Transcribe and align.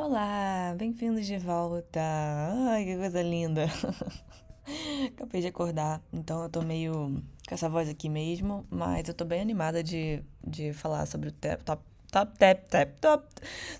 Olá, 0.00 0.76
bem-vindos 0.78 1.26
de 1.26 1.36
volta. 1.38 2.00
Ai, 2.70 2.84
que 2.84 2.96
coisa 2.96 3.20
linda. 3.20 3.64
Acabei 5.10 5.40
de 5.40 5.48
acordar, 5.48 6.00
então 6.12 6.40
eu 6.44 6.48
tô 6.48 6.62
meio 6.62 7.20
com 7.48 7.54
essa 7.54 7.68
voz 7.68 7.88
aqui 7.88 8.08
mesmo, 8.08 8.64
mas 8.70 9.08
eu 9.08 9.12
tô 9.12 9.24
bem 9.24 9.40
animada 9.40 9.82
de, 9.82 10.22
de 10.46 10.72
falar 10.72 11.04
sobre 11.06 11.30
o 11.30 11.32
top, 11.32 11.64
top, 11.64 11.82
top, 12.12 12.68
top, 12.70 13.00
top, 13.00 13.26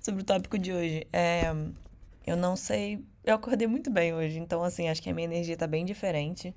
sobre 0.02 0.22
o 0.22 0.24
tópico 0.24 0.58
de 0.58 0.72
hoje. 0.72 1.06
É, 1.12 1.52
eu 2.26 2.36
não 2.36 2.56
sei, 2.56 2.98
eu 3.22 3.36
acordei 3.36 3.68
muito 3.68 3.88
bem 3.88 4.12
hoje, 4.12 4.40
então 4.40 4.64
assim, 4.64 4.88
acho 4.88 5.00
que 5.00 5.10
a 5.10 5.14
minha 5.14 5.26
energia 5.26 5.56
tá 5.56 5.68
bem 5.68 5.84
diferente. 5.84 6.52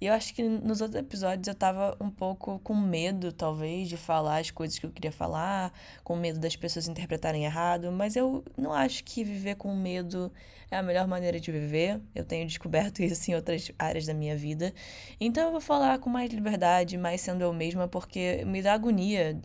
E 0.00 0.06
eu 0.06 0.14
acho 0.14 0.34
que 0.34 0.42
nos 0.42 0.80
outros 0.80 0.98
episódios 0.98 1.46
eu 1.46 1.54
tava 1.54 1.96
um 2.00 2.10
pouco 2.10 2.58
com 2.60 2.74
medo, 2.74 3.32
talvez, 3.32 3.88
de 3.88 3.96
falar 3.96 4.38
as 4.38 4.50
coisas 4.50 4.78
que 4.78 4.86
eu 4.86 4.90
queria 4.90 5.12
falar, 5.12 5.72
com 6.02 6.16
medo 6.16 6.38
das 6.38 6.56
pessoas 6.56 6.88
interpretarem 6.88 7.44
errado, 7.44 7.92
mas 7.92 8.16
eu 8.16 8.42
não 8.56 8.72
acho 8.72 9.04
que 9.04 9.22
viver 9.22 9.56
com 9.56 9.74
medo 9.74 10.32
é 10.70 10.76
a 10.76 10.82
melhor 10.82 11.06
maneira 11.06 11.40
de 11.40 11.50
viver. 11.50 12.00
Eu 12.14 12.24
tenho 12.24 12.46
descoberto 12.46 13.00
isso 13.02 13.30
em 13.30 13.34
outras 13.34 13.70
áreas 13.78 14.06
da 14.06 14.14
minha 14.14 14.36
vida. 14.36 14.72
Então 15.20 15.44
eu 15.44 15.50
vou 15.50 15.60
falar 15.60 15.98
com 15.98 16.08
mais 16.08 16.32
liberdade, 16.32 16.96
mais 16.96 17.20
sendo 17.20 17.42
eu 17.42 17.52
mesma, 17.52 17.88
porque 17.88 18.44
me 18.46 18.62
dá 18.62 18.74
agonia. 18.74 19.38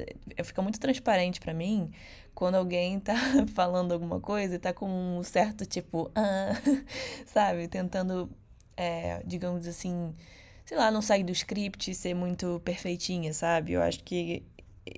Fica 0.44 0.62
muito 0.62 0.80
transparente 0.80 1.40
para 1.40 1.54
mim 1.54 1.92
quando 2.34 2.56
alguém 2.56 3.00
tá 3.02 3.16
falando 3.56 3.94
alguma 3.94 4.20
coisa 4.20 4.56
e 4.56 4.60
tá 4.60 4.74
com 4.74 4.88
um 4.88 5.24
certo 5.24 5.66
tipo, 5.66 6.12
ah, 6.14 6.54
sabe, 7.26 7.68
tentando, 7.68 8.30
é, 8.78 9.24
digamos 9.26 9.68
assim, 9.68 10.14
sei 10.66 10.78
lá, 10.78 10.90
não 10.92 11.02
sair 11.02 11.24
do 11.24 11.32
script 11.32 11.92
e 11.92 11.96
ser 11.96 12.14
muito 12.14 12.62
perfeitinha, 12.66 13.34
sabe? 13.34 13.74
Eu 13.74 13.82
acho 13.82 14.04
que 14.04 14.44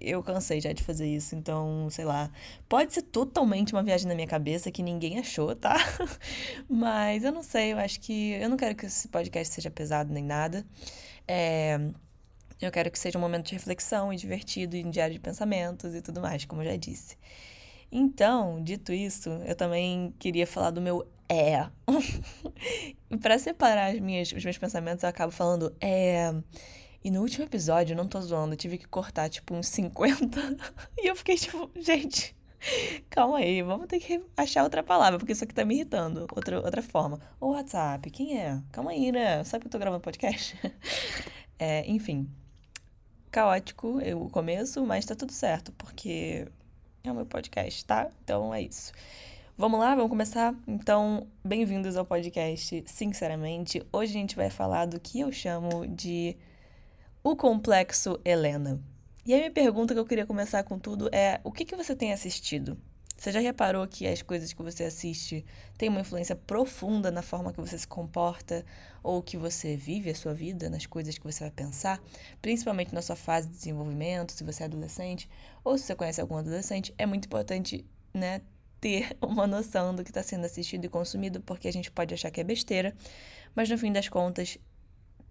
eu 0.02 0.22
cansei 0.22 0.60
já 0.60 0.74
de 0.74 0.84
fazer 0.84 1.08
isso, 1.08 1.36
então, 1.36 1.88
sei 1.90 2.06
lá. 2.06 2.30
Pode 2.68 2.94
ser 2.94 3.04
totalmente 3.04 3.74
uma 3.74 3.84
viagem 3.84 4.08
na 4.08 4.16
minha 4.16 4.28
cabeça 4.28 4.72
que 4.72 4.84
ninguém 4.84 5.18
achou, 5.20 5.56
tá? 5.56 5.78
Mas 6.70 7.24
eu 7.24 7.32
não 7.32 7.44
sei, 7.44 7.74
eu 7.74 7.78
acho 7.78 8.00
que. 8.00 8.32
Eu 8.34 8.50
não 8.50 8.58
quero 8.58 8.76
que 8.76 8.86
esse 8.86 9.08
podcast 9.08 9.54
seja 9.54 9.72
pesado 9.72 10.14
nem 10.14 10.24
nada. 10.24 10.66
É. 11.28 11.80
Eu 12.60 12.72
quero 12.72 12.90
que 12.90 12.98
seja 12.98 13.18
um 13.18 13.22
momento 13.22 13.48
de 13.48 13.54
reflexão 13.54 14.12
e 14.12 14.16
divertido 14.16 14.76
e 14.76 14.84
um 14.84 14.90
diário 14.90 15.14
de 15.14 15.20
pensamentos 15.20 15.94
e 15.94 16.02
tudo 16.02 16.20
mais, 16.20 16.44
como 16.44 16.64
eu 16.64 16.72
já 16.72 16.76
disse. 16.76 17.16
Então, 17.92 18.62
dito 18.64 18.92
isso, 18.92 19.30
eu 19.46 19.56
também 19.56 20.14
queria 20.20 20.48
falar 20.48 20.72
do 20.72 20.82
meu 20.82 21.08
é. 21.30 21.68
para 23.22 23.38
separar 23.38 23.94
as 23.94 24.00
minhas, 24.00 24.32
os 24.32 24.44
meus 24.44 24.58
pensamentos, 24.58 25.04
eu 25.04 25.10
acabo 25.10 25.32
falando 25.32 25.76
é. 25.82 26.34
E 27.04 27.12
no 27.12 27.22
último 27.22 27.46
episódio, 27.46 27.96
não 27.96 28.08
tô 28.08 28.20
zoando, 28.20 28.54
eu 28.54 28.58
tive 28.58 28.78
que 28.78 28.88
cortar 28.88 29.30
tipo 29.30 29.54
uns 29.54 29.68
50. 29.68 30.58
e 30.98 31.08
eu 31.08 31.16
fiquei 31.16 31.38
tipo, 31.38 31.70
gente, 31.76 32.36
calma 33.10 33.38
aí, 33.38 33.62
vamos 33.62 33.88
ter 33.88 34.00
que 34.00 34.22
achar 34.36 34.64
outra 34.64 34.84
palavra, 34.84 35.20
porque 35.20 35.32
isso 35.32 35.44
aqui 35.44 35.54
tá 35.54 35.64
me 35.64 35.76
irritando. 35.76 36.28
Outra, 36.36 36.60
outra 36.60 36.82
forma. 36.82 37.20
O 37.40 37.52
WhatsApp, 37.52 38.10
quem 38.10 38.40
é? 38.40 38.62
Calma 38.72 38.92
aí, 38.92 39.12
né? 39.12 39.44
Sabe 39.44 39.62
que 39.62 39.68
eu 39.68 39.72
tô 39.72 39.80
gravando 39.80 40.02
podcast? 40.02 40.60
é, 41.60 41.90
enfim. 41.90 42.30
Caótico 43.32 44.00
o 44.16 44.30
começo, 44.30 44.86
mas 44.86 45.06
tá 45.06 45.16
tudo 45.16 45.32
certo, 45.32 45.72
porque 45.74 46.48
é 47.04 47.12
o 47.12 47.16
meu 47.16 47.26
podcast, 47.26 47.86
tá? 47.86 48.10
Então 48.24 48.54
é 48.54 48.62
isso. 48.62 48.92
Vamos 49.60 49.80
lá, 49.80 49.96
vamos 49.96 50.12
começar? 50.12 50.54
Então, 50.68 51.26
bem-vindos 51.44 51.98
ao 51.98 52.06
podcast 52.06 52.84
Sinceramente. 52.86 53.84
Hoje 53.92 54.12
a 54.12 54.20
gente 54.20 54.36
vai 54.36 54.52
falar 54.52 54.86
do 54.86 55.00
que 55.00 55.20
eu 55.22 55.32
chamo 55.32 55.88
de 55.88 56.38
o 57.24 57.36
complexo 57.36 58.20
Helena. 58.24 58.80
E 59.26 59.34
a 59.34 59.38
minha 59.38 59.50
pergunta 59.50 59.96
que 59.96 60.00
eu 60.00 60.06
queria 60.06 60.28
começar 60.28 60.62
com 60.64 60.78
tudo 60.78 61.10
é: 61.12 61.42
o 61.44 61.52
que, 61.52 61.66
que 61.66 61.76
você 61.76 61.96
tem 61.96 62.14
assistido? 62.14 62.78
Você 63.18 63.32
já 63.32 63.40
reparou 63.40 63.88
que 63.88 64.06
as 64.06 64.22
coisas 64.22 64.54
que 64.54 64.62
você 64.62 64.84
assiste 64.84 65.44
têm 65.76 65.90
uma 65.90 66.02
influência 66.02 66.36
profunda 66.36 67.10
na 67.10 67.24
forma 67.24 67.52
que 67.52 67.60
você 67.60 67.80
se 67.80 67.88
comporta 67.88 68.64
ou 69.02 69.24
que 69.24 69.38
você 69.38 69.76
vive 69.76 70.12
a 70.12 70.16
sua 70.16 70.36
vida, 70.36 70.70
nas 70.70 70.86
coisas 70.86 71.18
que 71.18 71.24
você 71.24 71.46
vai 71.46 71.52
pensar, 71.52 72.00
principalmente 72.44 72.94
na 72.94 73.02
sua 73.02 73.16
fase 73.16 73.48
de 73.48 73.56
desenvolvimento, 73.56 74.34
se 74.34 74.44
você 74.44 74.62
é 74.62 74.66
adolescente 74.68 75.28
ou 75.64 75.80
se 75.80 75.86
você 75.86 75.96
conhece 75.96 76.22
algum 76.22 76.38
adolescente, 76.38 76.94
é 76.96 77.08
muito 77.08 77.26
importante, 77.26 77.84
né, 78.14 78.42
ter 78.80 79.16
uma 79.22 79.48
noção 79.48 79.96
do 79.96 80.04
que 80.04 80.12
está 80.12 80.24
sendo 80.24 80.46
assistido 80.46 80.86
e 80.86 80.90
consumido, 80.90 81.42
porque 81.42 81.68
a 81.68 81.74
gente 81.74 81.92
pode 81.92 82.14
achar 82.14 82.32
que 82.32 82.42
é 82.42 82.44
besteira, 82.44 82.96
mas 83.56 83.70
no 83.70 83.78
fim 83.78 83.92
das 83.92 84.08
contas, 84.08 84.58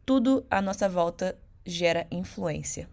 tudo 0.04 0.46
à 0.50 0.60
nossa 0.60 0.88
volta 0.88 1.38
gera 1.64 2.06
influência. 2.10 2.88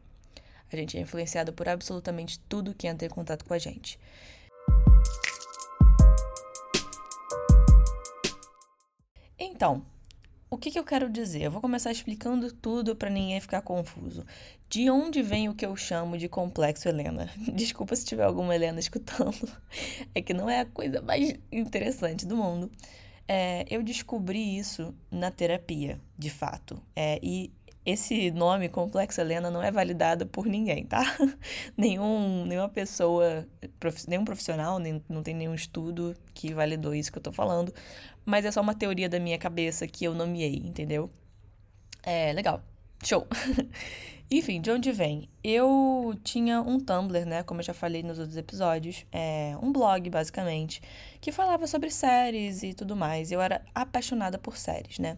A 0.72 0.76
gente 0.76 0.98
é 0.98 1.02
influenciado 1.02 1.54
por 1.54 1.70
absolutamente 1.70 2.40
tudo 2.40 2.74
que 2.74 2.88
entra 2.88 3.06
em 3.06 3.10
contato 3.10 3.46
com 3.46 3.54
a 3.54 3.60
gente. 3.60 4.00
Então, 9.38 9.86
o 10.54 10.58
que, 10.58 10.70
que 10.70 10.78
eu 10.78 10.84
quero 10.84 11.10
dizer? 11.10 11.42
Eu 11.42 11.52
vou 11.52 11.62
começar 11.62 11.92
explicando 11.92 12.52
tudo 12.54 12.96
para 12.96 13.10
ninguém 13.10 13.40
ficar 13.40 13.62
confuso. 13.62 14.26
De 14.70 14.90
onde 14.90 15.22
vem 15.22 15.50
o 15.50 15.56
que 15.56 15.66
eu 15.66 15.76
chamo 15.76 16.18
de 16.18 16.30
complexo 16.30 16.88
Helena? 16.88 17.30
Desculpa 17.54 17.96
se 17.96 18.06
tiver 18.06 18.24
alguma 18.24 18.56
Helena 18.56 18.80
escutando. 18.80 19.34
É 20.16 20.22
que 20.22 20.34
não 20.34 20.48
é 20.48 20.60
a 20.60 20.66
coisa 20.66 21.02
mais 21.02 21.34
interessante 21.52 22.26
do 22.26 22.38
mundo. 22.38 22.70
É, 23.28 23.66
eu 23.70 23.82
descobri 23.82 24.58
isso 24.58 24.94
na 25.10 25.32
terapia, 25.32 26.00
de 26.18 26.30
fato. 26.30 26.80
É, 26.96 27.20
e 27.24 27.52
esse 27.86 28.32
nome, 28.32 28.70
Complexo 28.70 29.20
Helena, 29.20 29.50
não 29.50 29.62
é 29.62 29.72
validado 29.72 30.26
por 30.26 30.46
ninguém, 30.46 30.86
tá? 30.86 31.04
Nenhum, 31.76 32.46
nenhuma 32.46 32.70
pessoa, 32.70 33.46
nenhum 34.08 34.24
profissional, 34.24 34.80
nem, 34.80 35.04
não 35.10 35.22
tem 35.22 35.36
nenhum 35.36 35.54
estudo 35.54 36.16
que 36.34 36.54
validou 36.54 36.96
isso 36.96 37.12
que 37.12 37.18
eu 37.18 37.24
tô 37.24 37.32
falando, 37.32 37.74
mas 38.26 38.46
é 38.46 38.52
só 38.52 38.62
uma 38.62 38.74
teoria 38.74 39.10
da 39.10 39.20
minha 39.20 39.38
cabeça 39.38 39.88
que 39.88 40.06
eu 40.06 40.14
nomeei, 40.14 40.58
entendeu? 40.58 41.10
É, 42.04 42.34
legal. 42.34 42.62
Show! 43.04 43.28
Enfim, 44.32 44.60
de 44.62 44.72
onde 44.72 44.92
vem? 44.92 45.30
Eu 45.44 46.18
tinha 46.24 46.60
um 46.62 46.80
Tumblr, 46.80 47.26
né? 47.26 47.44
Como 47.44 47.60
eu 47.60 47.64
já 47.64 47.74
falei 47.74 48.02
nos 48.02 48.18
outros 48.18 48.36
episódios. 48.36 49.06
É, 49.12 49.56
um 49.62 49.72
blog, 49.72 50.10
basicamente, 50.10 50.82
que 51.22 51.32
falava 51.32 51.68
sobre 51.68 51.92
séries 51.92 52.64
e 52.64 52.74
tudo 52.74 52.96
mais. 52.96 53.32
Eu 53.32 53.40
era 53.40 53.62
apaixonada 53.76 54.40
por 54.40 54.58
séries, 54.58 54.98
né? 54.98 55.18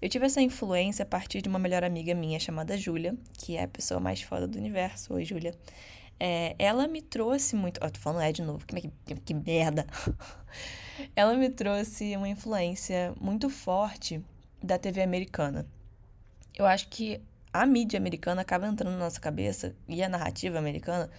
Eu 0.00 0.08
tive 0.08 0.26
essa 0.26 0.40
influência 0.40 1.02
a 1.02 1.06
partir 1.06 1.42
de 1.42 1.48
uma 1.48 1.58
melhor 1.58 1.84
amiga 1.84 2.14
minha 2.14 2.40
chamada 2.40 2.76
Júlia, 2.76 3.14
que 3.38 3.56
é 3.56 3.64
a 3.64 3.68
pessoa 3.68 4.00
mais 4.00 4.22
foda 4.22 4.46
do 4.46 4.58
universo. 4.58 5.12
Oi, 5.12 5.24
Júlia. 5.24 5.54
É, 6.18 6.54
ela 6.58 6.86
me 6.86 7.02
trouxe 7.02 7.56
muito. 7.56 7.80
Ó, 7.82 7.88
tô 7.88 8.00
falando 8.00 8.22
é 8.22 8.32
de 8.32 8.42
novo, 8.42 8.64
que, 8.66 8.90
que, 9.04 9.14
que 9.14 9.34
merda! 9.34 9.86
ela 11.14 11.34
me 11.34 11.50
trouxe 11.50 12.16
uma 12.16 12.28
influência 12.28 13.14
muito 13.20 13.50
forte 13.50 14.22
da 14.62 14.78
TV 14.78 15.02
americana. 15.02 15.66
Eu 16.56 16.66
acho 16.66 16.88
que 16.88 17.20
a 17.52 17.66
mídia 17.66 17.98
americana 17.98 18.42
acaba 18.42 18.66
entrando 18.66 18.92
na 18.94 18.98
nossa 18.98 19.20
cabeça 19.20 19.74
e 19.88 20.02
a 20.02 20.08
narrativa 20.08 20.58
americana 20.58 21.10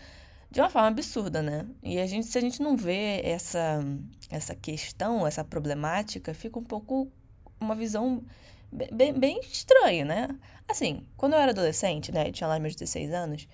de 0.49 0.59
uma 0.61 0.69
forma 0.69 0.87
absurda, 0.87 1.41
né? 1.41 1.65
E 1.83 1.99
a 1.99 2.07
gente, 2.07 2.27
se 2.27 2.37
a 2.37 2.41
gente 2.41 2.61
não 2.61 2.77
vê 2.77 3.21
essa, 3.23 3.83
essa 4.29 4.55
questão, 4.55 5.27
essa 5.27 5.43
problemática, 5.43 6.33
fica 6.33 6.57
um 6.57 6.63
pouco 6.63 7.11
uma 7.59 7.75
visão 7.75 8.23
bem, 8.71 9.13
bem 9.13 9.39
estranho, 9.41 10.05
né? 10.05 10.27
Assim, 10.67 11.05
quando 11.17 11.33
eu 11.33 11.39
era 11.39 11.51
adolescente, 11.51 12.11
né, 12.11 12.31
tinha 12.31 12.47
lá 12.47 12.59
meus 12.59 12.75
16 12.75 13.13
anos, 13.13 13.47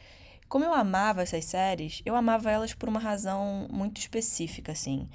como 0.52 0.66
eu 0.66 0.74
amava 0.74 1.22
essas 1.22 1.46
séries, 1.46 2.02
eu 2.06 2.14
amava 2.14 2.52
elas 2.52 2.74
por 2.74 2.90
uma 2.90 3.00
razão 3.00 3.70
muito 3.72 4.02
específica, 4.02 4.74
assim. 4.74 5.08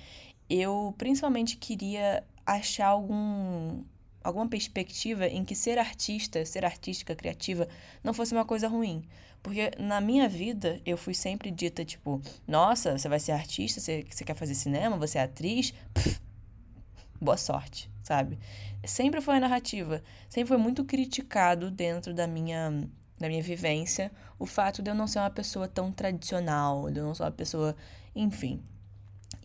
Eu 0.49 0.95
principalmente 0.97 1.59
queria 1.59 2.25
achar 2.47 2.87
algum 2.87 3.85
alguma 4.25 4.49
perspectiva 4.49 5.27
em 5.27 5.45
que 5.45 5.55
ser 5.55 5.79
artista, 5.79 6.43
ser 6.47 6.65
artística, 6.65 7.15
criativa, 7.15 7.69
não 8.03 8.15
fosse 8.15 8.33
uma 8.33 8.47
coisa 8.47 8.67
ruim. 8.67 9.05
Porque 9.43 9.73
na 9.79 10.01
minha 10.01 10.27
vida 10.27 10.81
eu 10.87 10.97
fui 10.97 11.13
sempre 11.13 11.51
dita, 11.51 11.85
tipo, 11.85 12.19
nossa, 12.49 12.99
você 12.99 13.07
vai 13.07 13.21
ser 13.21 13.33
artista, 13.33 13.79
você, 13.79 14.07
você 14.09 14.25
quer 14.25 14.35
fazer 14.35 14.55
cinema, 14.55 14.97
você 14.97 15.19
é 15.19 15.23
atriz, 15.25 15.75
Pff, 15.93 16.19
boa 17.21 17.37
sorte, 17.37 17.91
sabe? 18.03 18.39
Sempre 18.87 19.21
foi 19.21 19.37
a 19.37 19.41
narrativa, 19.41 20.03
sempre 20.31 20.49
foi 20.49 20.57
muito 20.57 20.83
criticado 20.83 21.71
dentro 21.71 22.15
da 22.15 22.27
minha 22.27 22.89
da 23.19 23.29
minha 23.29 23.43
vivência 23.43 24.11
o 24.39 24.47
fato 24.47 24.83
de 24.83 24.91
eu 24.91 24.95
não 24.95 25.07
ser 25.07 25.19
uma 25.19 25.31
pessoa 25.31 25.67
tão 25.67 25.91
tradicional, 25.91 26.91
de 26.91 26.99
eu 26.99 27.05
não 27.05 27.15
ser 27.15 27.23
uma 27.23 27.31
pessoa, 27.31 27.77
enfim. 28.15 28.63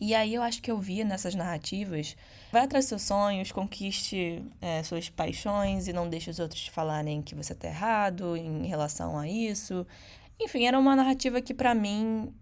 E 0.00 0.14
aí 0.14 0.34
eu 0.34 0.42
acho 0.42 0.60
que 0.60 0.70
eu 0.70 0.78
via 0.78 1.04
nessas 1.04 1.34
narrativas, 1.34 2.16
vai 2.50 2.64
atrás 2.64 2.84
dos 2.84 2.88
seus 2.88 3.02
sonhos, 3.02 3.52
conquiste 3.52 4.44
é, 4.60 4.82
suas 4.82 5.08
paixões 5.08 5.86
e 5.86 5.92
não 5.92 6.08
deixe 6.08 6.28
os 6.28 6.38
outros 6.38 6.60
te 6.60 6.70
falarem 6.70 7.22
que 7.22 7.34
você 7.34 7.54
tá 7.54 7.68
errado 7.68 8.36
em 8.36 8.66
relação 8.66 9.18
a 9.18 9.28
isso. 9.28 9.86
Enfim, 10.40 10.66
era 10.66 10.78
uma 10.78 10.96
narrativa 10.96 11.40
que 11.40 11.54
para 11.54 11.74
mim 11.74 12.34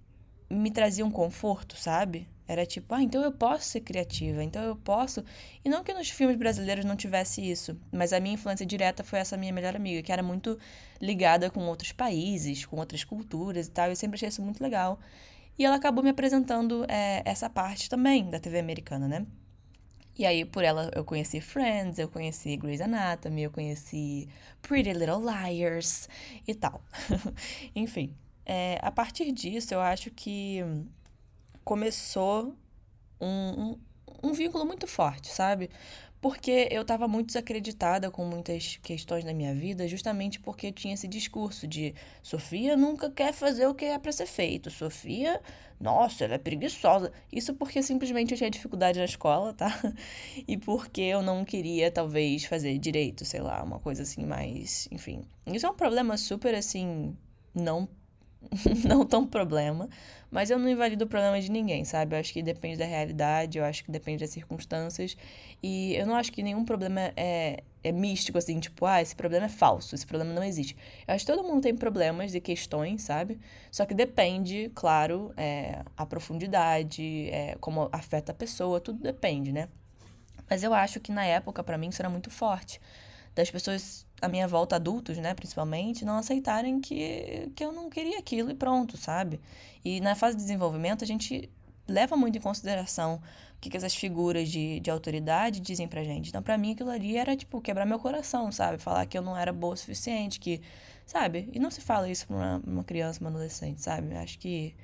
me 0.50 0.70
trazia 0.70 1.06
um 1.06 1.10
conforto, 1.10 1.76
sabe? 1.76 2.28
Era 2.46 2.66
tipo, 2.66 2.92
ah, 2.92 3.00
então 3.02 3.22
eu 3.22 3.30
posso 3.30 3.64
ser 3.68 3.80
criativa, 3.80 4.42
então 4.42 4.60
eu 4.62 4.74
posso. 4.74 5.24
E 5.64 5.68
não 5.68 5.84
que 5.84 5.92
nos 5.94 6.10
filmes 6.10 6.36
brasileiros 6.36 6.84
não 6.84 6.96
tivesse 6.96 7.48
isso, 7.48 7.78
mas 7.92 8.12
a 8.12 8.18
minha 8.18 8.34
influência 8.34 8.66
direta 8.66 9.04
foi 9.04 9.20
essa 9.20 9.36
minha 9.36 9.52
melhor 9.52 9.76
amiga, 9.76 10.02
que 10.02 10.10
era 10.10 10.22
muito 10.22 10.58
ligada 11.00 11.48
com 11.48 11.60
outros 11.60 11.92
países, 11.92 12.66
com 12.66 12.76
outras 12.78 13.04
culturas 13.04 13.68
e 13.68 13.70
tal. 13.70 13.88
Eu 13.88 13.94
sempre 13.94 14.16
achei 14.16 14.28
isso 14.28 14.42
muito 14.42 14.60
legal. 14.60 14.98
E 15.56 15.64
ela 15.64 15.76
acabou 15.76 16.02
me 16.02 16.10
apresentando 16.10 16.84
é, 16.88 17.22
essa 17.24 17.48
parte 17.48 17.88
também 17.88 18.28
da 18.28 18.40
TV 18.40 18.58
americana, 18.58 19.06
né? 19.06 19.26
E 20.18 20.26
aí, 20.26 20.44
por 20.44 20.64
ela, 20.64 20.90
eu 20.94 21.04
conheci 21.04 21.40
Friends, 21.40 21.98
eu 21.98 22.08
conheci 22.08 22.56
Grey's 22.56 22.80
Anatomy, 22.80 23.44
eu 23.44 23.50
conheci 23.50 24.28
Pretty 24.60 24.92
Little 24.92 25.20
Liars 25.20 26.08
e 26.46 26.54
tal. 26.54 26.82
Enfim, 27.76 28.14
é, 28.50 28.80
a 28.82 28.90
partir 28.90 29.30
disso, 29.30 29.72
eu 29.72 29.80
acho 29.80 30.10
que 30.10 30.58
começou 31.62 32.56
um, 33.20 33.28
um, 33.28 33.78
um 34.24 34.32
vínculo 34.32 34.66
muito 34.66 34.88
forte, 34.88 35.28
sabe? 35.28 35.70
porque 36.20 36.68
eu 36.70 36.82
estava 36.82 37.08
muito 37.08 37.28
desacreditada 37.28 38.10
com 38.10 38.24
muitas 38.26 38.76
questões 38.82 39.24
da 39.24 39.32
minha 39.32 39.54
vida, 39.54 39.88
justamente 39.88 40.38
porque 40.38 40.70
tinha 40.70 40.92
esse 40.92 41.08
discurso 41.08 41.66
de 41.66 41.94
Sofia 42.22 42.76
nunca 42.76 43.10
quer 43.10 43.32
fazer 43.32 43.66
o 43.66 43.74
que 43.74 43.86
é 43.86 43.98
para 43.98 44.12
ser 44.12 44.26
feito. 44.26 44.68
Sofia, 44.68 45.40
nossa, 45.80 46.24
ela 46.24 46.34
é 46.34 46.38
preguiçosa. 46.38 47.10
Isso 47.32 47.54
porque 47.54 47.82
simplesmente 47.82 48.32
eu 48.32 48.36
tinha 48.36 48.50
dificuldade 48.50 48.98
na 48.98 49.06
escola, 49.06 49.54
tá? 49.54 49.70
E 50.46 50.58
porque 50.58 51.00
eu 51.00 51.22
não 51.22 51.42
queria, 51.42 51.90
talvez, 51.90 52.44
fazer 52.44 52.76
direito, 52.78 53.24
sei 53.24 53.40
lá, 53.40 53.62
uma 53.62 53.78
coisa 53.78 54.02
assim 54.02 54.26
mais. 54.26 54.88
Enfim. 54.90 55.22
Isso 55.46 55.64
é 55.66 55.70
um 55.70 55.74
problema 55.74 56.18
super 56.18 56.54
assim. 56.54 57.16
Não 57.54 57.88
não 58.86 59.04
tão 59.04 59.26
problema, 59.26 59.88
mas 60.30 60.50
eu 60.50 60.58
não 60.58 60.68
invalido 60.68 61.04
o 61.04 61.08
problema 61.08 61.40
de 61.40 61.50
ninguém, 61.50 61.84
sabe? 61.84 62.14
Eu 62.14 62.20
acho 62.20 62.32
que 62.32 62.42
depende 62.42 62.78
da 62.78 62.84
realidade, 62.84 63.58
eu 63.58 63.64
acho 63.64 63.84
que 63.84 63.90
depende 63.90 64.20
das 64.20 64.30
circunstâncias, 64.30 65.16
e 65.62 65.94
eu 65.94 66.06
não 66.06 66.14
acho 66.14 66.32
que 66.32 66.42
nenhum 66.42 66.64
problema 66.64 67.12
é, 67.16 67.62
é 67.82 67.92
místico, 67.92 68.38
assim, 68.38 68.58
tipo, 68.58 68.86
ah, 68.86 69.00
esse 69.02 69.14
problema 69.14 69.46
é 69.46 69.48
falso, 69.48 69.94
esse 69.94 70.06
problema 70.06 70.32
não 70.32 70.42
existe. 70.42 70.76
Eu 71.06 71.14
acho 71.14 71.26
que 71.26 71.32
todo 71.32 71.46
mundo 71.46 71.62
tem 71.62 71.74
problemas 71.74 72.34
e 72.34 72.40
questões, 72.40 73.02
sabe? 73.02 73.38
Só 73.70 73.84
que 73.84 73.94
depende, 73.94 74.70
claro, 74.74 75.32
é, 75.36 75.82
a 75.96 76.06
profundidade, 76.06 77.28
é, 77.30 77.56
como 77.60 77.88
afeta 77.92 78.32
a 78.32 78.34
pessoa, 78.34 78.80
tudo 78.80 79.00
depende, 79.00 79.52
né? 79.52 79.68
Mas 80.48 80.62
eu 80.64 80.74
acho 80.74 80.98
que 80.98 81.12
na 81.12 81.24
época, 81.24 81.62
para 81.62 81.78
mim, 81.78 81.88
isso 81.88 82.02
era 82.02 82.10
muito 82.10 82.30
forte 82.30 82.80
das 83.34 83.50
pessoas 83.50 84.06
à 84.20 84.28
minha 84.28 84.46
volta, 84.46 84.76
adultos, 84.76 85.16
né, 85.18 85.34
principalmente, 85.34 86.04
não 86.04 86.16
aceitarem 86.16 86.80
que, 86.80 87.50
que 87.54 87.64
eu 87.64 87.72
não 87.72 87.88
queria 87.88 88.18
aquilo 88.18 88.50
e 88.50 88.54
pronto, 88.54 88.96
sabe? 88.96 89.40
E 89.84 90.00
na 90.00 90.14
fase 90.14 90.36
de 90.36 90.42
desenvolvimento, 90.42 91.02
a 91.04 91.06
gente 91.06 91.50
leva 91.88 92.16
muito 92.16 92.38
em 92.38 92.40
consideração 92.40 93.20
o 93.56 93.60
que, 93.60 93.68
que 93.68 93.76
essas 93.76 93.94
figuras 93.94 94.48
de, 94.48 94.80
de 94.80 94.90
autoridade 94.90 95.60
dizem 95.60 95.86
pra 95.86 96.02
gente. 96.02 96.28
Então, 96.28 96.42
pra 96.42 96.56
mim, 96.56 96.72
aquilo 96.72 96.90
ali 96.90 97.16
era, 97.16 97.36
tipo, 97.36 97.60
quebrar 97.60 97.84
meu 97.84 97.98
coração, 97.98 98.50
sabe? 98.50 98.78
Falar 98.78 99.04
que 99.06 99.18
eu 99.18 99.22
não 99.22 99.36
era 99.36 99.52
boa 99.52 99.74
o 99.74 99.76
suficiente, 99.76 100.40
que, 100.40 100.62
sabe? 101.04 101.48
E 101.52 101.58
não 101.58 101.70
se 101.70 101.80
fala 101.80 102.08
isso 102.08 102.26
pra 102.26 102.36
uma, 102.36 102.62
uma 102.66 102.84
criança, 102.84 103.20
uma 103.20 103.30
adolescente, 103.30 103.82
sabe? 103.82 104.14
Acho 104.14 104.38
que 104.38 104.74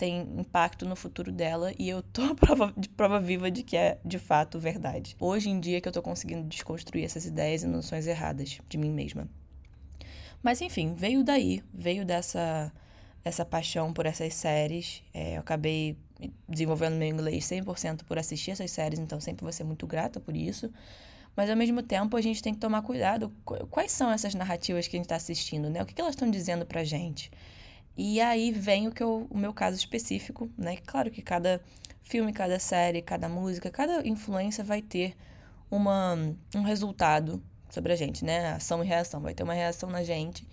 tem 0.00 0.22
impacto 0.38 0.86
no 0.86 0.96
futuro 0.96 1.30
dela 1.30 1.74
e 1.78 1.86
eu 1.86 2.02
tô 2.02 2.34
prova, 2.34 2.74
prova 2.96 3.20
viva 3.20 3.50
de 3.50 3.62
que 3.62 3.76
é 3.76 3.98
de 4.02 4.18
fato 4.18 4.58
verdade. 4.58 5.14
Hoje 5.20 5.50
em 5.50 5.60
dia 5.60 5.78
que 5.78 5.86
eu 5.86 5.92
tô 5.92 6.00
conseguindo 6.00 6.48
desconstruir 6.48 7.04
essas 7.04 7.26
ideias 7.26 7.62
e 7.62 7.66
noções 7.66 8.06
erradas 8.06 8.58
de 8.66 8.78
mim 8.78 8.90
mesma. 8.90 9.28
Mas 10.42 10.62
enfim, 10.62 10.94
veio 10.94 11.22
daí, 11.22 11.62
veio 11.70 12.02
dessa 12.02 12.72
essa 13.22 13.44
paixão 13.44 13.92
por 13.92 14.06
essas 14.06 14.32
séries. 14.32 15.02
É, 15.12 15.36
eu 15.36 15.40
acabei 15.40 15.98
desenvolvendo 16.48 16.96
meu 16.96 17.06
inglês 17.06 17.44
100% 17.44 18.04
por 18.04 18.18
assistir 18.18 18.52
essas 18.52 18.70
séries, 18.70 18.98
então 18.98 19.20
sempre 19.20 19.42
vou 19.42 19.52
ser 19.52 19.64
muito 19.64 19.86
grata 19.86 20.18
por 20.18 20.34
isso. 20.34 20.72
Mas 21.36 21.50
ao 21.50 21.56
mesmo 21.56 21.82
tempo 21.82 22.16
a 22.16 22.22
gente 22.22 22.42
tem 22.42 22.54
que 22.54 22.60
tomar 22.60 22.80
cuidado. 22.80 23.30
Quais 23.70 23.92
são 23.92 24.10
essas 24.10 24.34
narrativas 24.34 24.88
que 24.88 24.96
a 24.96 24.98
gente 24.98 25.04
está 25.04 25.16
assistindo, 25.16 25.68
né? 25.68 25.82
O 25.82 25.84
que, 25.84 25.92
que 25.92 26.00
elas 26.00 26.14
estão 26.14 26.30
dizendo 26.30 26.64
pra 26.64 26.84
gente? 26.84 27.30
E 27.96 28.20
aí 28.20 28.50
vem 28.52 28.88
o 28.88 28.92
que 28.92 29.02
eu, 29.02 29.26
o 29.30 29.36
meu 29.36 29.52
caso 29.52 29.76
específico, 29.76 30.50
né? 30.56 30.76
Claro 30.86 31.10
que 31.10 31.22
cada 31.22 31.60
filme, 32.02 32.32
cada 32.32 32.58
série, 32.58 33.02
cada 33.02 33.28
música, 33.28 33.70
cada 33.70 34.06
influência 34.06 34.64
vai 34.64 34.82
ter 34.82 35.16
uma, 35.70 36.16
um 36.54 36.62
resultado 36.62 37.42
sobre 37.68 37.92
a 37.92 37.96
gente, 37.96 38.24
né? 38.24 38.52
Ação 38.52 38.82
e 38.82 38.86
reação, 38.86 39.20
vai 39.20 39.34
ter 39.34 39.42
uma 39.42 39.54
reação 39.54 39.88
na 39.90 40.02
gente. 40.02 40.46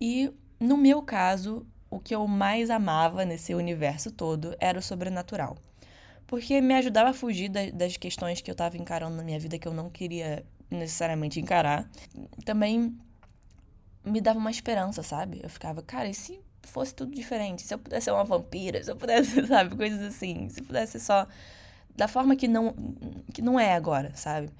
E 0.00 0.32
no 0.60 0.76
meu 0.76 1.02
caso, 1.02 1.66
o 1.90 1.98
que 1.98 2.14
eu 2.14 2.26
mais 2.26 2.70
amava 2.70 3.24
nesse 3.24 3.54
universo 3.54 4.10
todo 4.10 4.54
era 4.60 4.78
o 4.78 4.82
sobrenatural. 4.82 5.56
Porque 6.26 6.60
me 6.60 6.74
ajudava 6.74 7.10
a 7.10 7.14
fugir 7.14 7.48
da, 7.48 7.70
das 7.70 7.96
questões 7.96 8.40
que 8.40 8.50
eu 8.50 8.54
estava 8.54 8.76
encarando 8.76 9.16
na 9.16 9.22
minha 9.22 9.38
vida 9.38 9.58
que 9.58 9.68
eu 9.68 9.74
não 9.74 9.90
queria 9.90 10.44
necessariamente 10.70 11.40
encarar. 11.40 11.88
Também 12.44 12.96
me 14.04 14.20
dava 14.20 14.38
uma 14.38 14.50
esperança, 14.50 15.02
sabe? 15.02 15.40
Eu 15.42 15.48
ficava, 15.48 15.82
cara, 15.82 16.08
e 16.08 16.14
se 16.14 16.40
fosse 16.68 16.94
tudo 16.94 17.14
diferente. 17.14 17.62
Se 17.62 17.74
eu 17.74 17.78
pudesse 17.78 18.04
ser 18.04 18.10
uma 18.12 18.24
vampira, 18.24 18.82
se 18.82 18.90
eu 18.90 18.96
pudesse, 18.96 19.44
sabe, 19.46 19.76
coisas 19.76 20.02
assim. 20.02 20.48
Se 20.48 20.62
pudesse 20.62 21.00
só 21.00 21.26
da 21.96 22.08
forma 22.08 22.34
que 22.36 22.48
não, 22.48 22.74
que 23.32 23.40
não 23.40 23.58
é 23.58 23.74
agora, 23.74 24.12
sabe? 24.14 24.50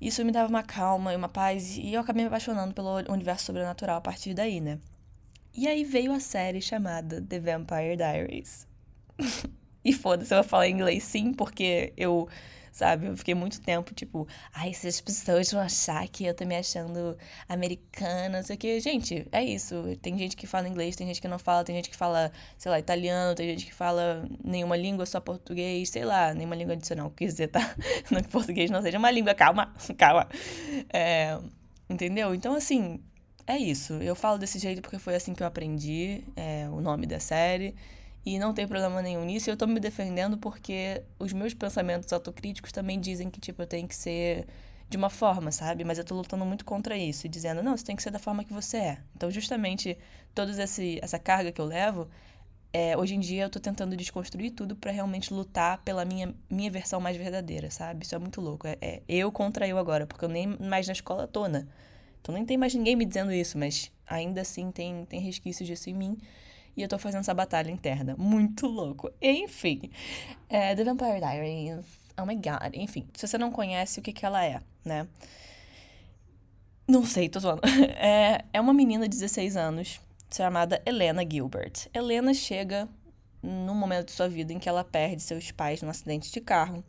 Isso 0.00 0.24
me 0.24 0.32
dava 0.32 0.48
uma 0.48 0.62
calma 0.62 1.12
e 1.12 1.16
uma 1.16 1.28
paz, 1.28 1.76
e 1.76 1.92
eu 1.92 2.00
acabei 2.00 2.22
me 2.22 2.28
apaixonando 2.28 2.74
pelo 2.74 2.96
universo 3.12 3.44
sobrenatural 3.44 3.98
a 3.98 4.00
partir 4.00 4.32
daí, 4.32 4.60
né? 4.60 4.78
E 5.54 5.68
aí 5.68 5.84
veio 5.84 6.12
a 6.12 6.20
série 6.20 6.60
chamada 6.60 7.20
The 7.20 7.38
Vampire 7.38 7.96
Diaries. 7.96 8.66
e 9.84 9.92
foda-se, 9.92 10.32
eu 10.32 10.38
vou 10.38 10.48
falar 10.48 10.68
inglês 10.68 11.04
sim, 11.04 11.32
porque 11.34 11.92
eu 11.96 12.28
sabe? 12.72 13.06
Eu 13.06 13.16
fiquei 13.16 13.34
muito 13.34 13.60
tempo, 13.60 13.94
tipo, 13.94 14.26
ai, 14.52 14.72
se 14.72 14.86
as 14.88 15.00
pessoas 15.00 15.50
vão 15.50 15.60
achar 15.60 16.06
que 16.08 16.24
eu 16.24 16.34
tô 16.34 16.44
me 16.44 16.56
achando 16.56 17.16
americana, 17.48 18.38
não 18.38 18.44
sei 18.44 18.56
o 18.56 18.58
que. 18.58 18.80
Gente, 18.80 19.26
é 19.32 19.42
isso. 19.44 19.74
Tem 20.02 20.16
gente 20.18 20.36
que 20.36 20.46
fala 20.46 20.68
inglês, 20.68 20.96
tem 20.96 21.06
gente 21.06 21.20
que 21.20 21.28
não 21.28 21.38
fala, 21.38 21.64
tem 21.64 21.74
gente 21.76 21.90
que 21.90 21.96
fala, 21.96 22.32
sei 22.58 22.70
lá, 22.70 22.78
italiano, 22.78 23.34
tem 23.34 23.48
gente 23.50 23.66
que 23.66 23.74
fala 23.74 24.28
nenhuma 24.44 24.76
língua, 24.76 25.06
só 25.06 25.20
português, 25.20 25.88
sei 25.90 26.04
lá, 26.04 26.34
nenhuma 26.34 26.54
língua 26.54 26.74
adicional, 26.74 27.10
quer 27.10 27.26
dizer, 27.26 27.48
tá? 27.48 27.74
Não 28.10 28.22
que 28.22 28.28
português 28.28 28.70
não 28.70 28.82
seja 28.82 28.98
uma 28.98 29.10
língua, 29.10 29.34
calma, 29.34 29.72
calma. 29.96 30.28
É, 30.92 31.38
entendeu? 31.88 32.34
Então, 32.34 32.54
assim, 32.54 33.00
é 33.46 33.56
isso. 33.58 33.94
Eu 33.94 34.14
falo 34.14 34.38
desse 34.38 34.58
jeito 34.58 34.80
porque 34.80 34.98
foi 34.98 35.14
assim 35.14 35.34
que 35.34 35.42
eu 35.42 35.46
aprendi 35.46 36.24
é, 36.36 36.68
o 36.70 36.80
nome 36.80 37.06
da 37.06 37.18
série. 37.20 37.74
E 38.24 38.38
não 38.38 38.52
tem 38.52 38.66
problema 38.66 39.00
nenhum 39.00 39.24
nisso. 39.24 39.48
E 39.48 39.52
eu 39.52 39.56
tô 39.56 39.66
me 39.66 39.80
defendendo 39.80 40.36
porque 40.38 41.02
os 41.18 41.32
meus 41.32 41.54
pensamentos 41.54 42.12
autocríticos 42.12 42.72
também 42.72 43.00
dizem 43.00 43.30
que, 43.30 43.40
tipo, 43.40 43.62
eu 43.62 43.66
tenho 43.66 43.88
que 43.88 43.96
ser 43.96 44.46
de 44.88 44.96
uma 44.96 45.08
forma, 45.08 45.52
sabe? 45.52 45.84
Mas 45.84 45.98
eu 45.98 46.04
tô 46.04 46.14
lutando 46.14 46.44
muito 46.44 46.64
contra 46.64 46.96
isso, 46.96 47.28
dizendo, 47.28 47.62
não, 47.62 47.76
você 47.76 47.84
tem 47.84 47.96
que 47.96 48.02
ser 48.02 48.10
da 48.10 48.18
forma 48.18 48.44
que 48.44 48.52
você 48.52 48.76
é. 48.76 48.98
Então, 49.16 49.30
justamente, 49.30 49.96
toda 50.34 50.52
essa 50.60 51.18
carga 51.18 51.52
que 51.52 51.60
eu 51.60 51.64
levo, 51.64 52.08
é, 52.72 52.96
hoje 52.96 53.14
em 53.14 53.20
dia 53.20 53.44
eu 53.44 53.50
tô 53.50 53.58
tentando 53.58 53.96
desconstruir 53.96 54.52
tudo 54.52 54.76
para 54.76 54.92
realmente 54.92 55.32
lutar 55.34 55.78
pela 55.82 56.04
minha, 56.04 56.34
minha 56.48 56.70
versão 56.70 57.00
mais 57.00 57.16
verdadeira, 57.16 57.70
sabe? 57.70 58.04
Isso 58.04 58.14
é 58.14 58.18
muito 58.18 58.40
louco. 58.40 58.66
É, 58.66 58.76
é, 58.80 59.02
eu 59.08 59.30
contra 59.32 59.66
eu 59.66 59.78
agora, 59.78 60.06
porque 60.06 60.24
eu 60.24 60.28
nem 60.28 60.46
mais 60.58 60.86
na 60.86 60.92
escola 60.92 61.26
tô, 61.26 61.46
né? 61.46 61.66
Então 62.20 62.34
nem 62.34 62.44
tem 62.44 62.56
mais 62.56 62.74
ninguém 62.74 62.94
me 62.94 63.04
dizendo 63.04 63.32
isso, 63.32 63.58
mas 63.58 63.90
ainda 64.06 64.42
assim 64.42 64.70
tem, 64.70 65.04
tem 65.06 65.20
resquícios 65.20 65.66
disso 65.66 65.90
em 65.90 65.94
mim. 65.94 66.18
E 66.76 66.82
eu 66.82 66.88
tô 66.88 66.98
fazendo 66.98 67.20
essa 67.20 67.34
batalha 67.34 67.70
interna. 67.70 68.14
Muito 68.18 68.66
louco. 68.66 69.10
Enfim. 69.20 69.90
É, 70.48 70.74
The 70.74 70.84
Vampire 70.84 71.20
Diaries. 71.20 71.84
Oh 72.20 72.26
my 72.26 72.36
god. 72.36 72.74
Enfim, 72.74 73.06
se 73.14 73.26
você 73.26 73.38
não 73.38 73.50
conhece 73.50 74.00
o 74.00 74.02
que, 74.02 74.12
que 74.12 74.24
ela 74.24 74.44
é, 74.44 74.60
né? 74.84 75.06
Não 76.86 77.04
sei, 77.04 77.28
tô 77.28 77.38
zoando. 77.40 77.62
É, 77.96 78.44
é 78.52 78.60
uma 78.60 78.74
menina 78.74 79.08
de 79.08 79.16
16 79.16 79.56
anos 79.56 80.00
chamada 80.34 80.82
Helena 80.84 81.22
Gilbert. 81.28 81.88
Helena 81.94 82.34
chega 82.34 82.88
num 83.42 83.74
momento 83.74 84.06
de 84.06 84.12
sua 84.12 84.28
vida 84.28 84.52
em 84.52 84.58
que 84.58 84.68
ela 84.68 84.84
perde 84.84 85.22
seus 85.22 85.50
pais 85.50 85.82
num 85.82 85.90
acidente 85.90 86.30
de 86.32 86.40
carro. 86.40 86.84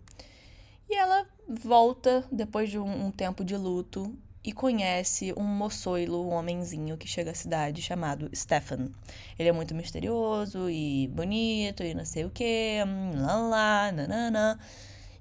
E 0.90 0.96
ela 0.96 1.26
volta, 1.48 2.26
depois 2.32 2.70
de 2.70 2.78
um, 2.78 3.08
um 3.08 3.12
tempo 3.12 3.44
de 3.44 3.56
luto, 3.56 4.18
e 4.44 4.52
conhece 4.52 5.34
um 5.38 5.44
moçoilo, 5.44 6.28
um 6.28 6.34
homenzinho 6.34 6.98
que 6.98 7.08
chega 7.08 7.32
à 7.32 7.34
cidade 7.34 7.82
chamado 7.82 8.30
Stefan. 8.36 8.90
Ele 9.38 9.50
é 9.50 9.52
muito 9.52 9.76
misterioso 9.76 10.70
e 10.70 11.08
bonito 11.10 11.84
e 11.84 11.94
não 11.94 12.06
sei 12.06 12.26
o 12.26 12.30
que, 12.30 12.80
lá 13.16 13.36
lá, 13.36 13.92
nanana. 13.92 14.60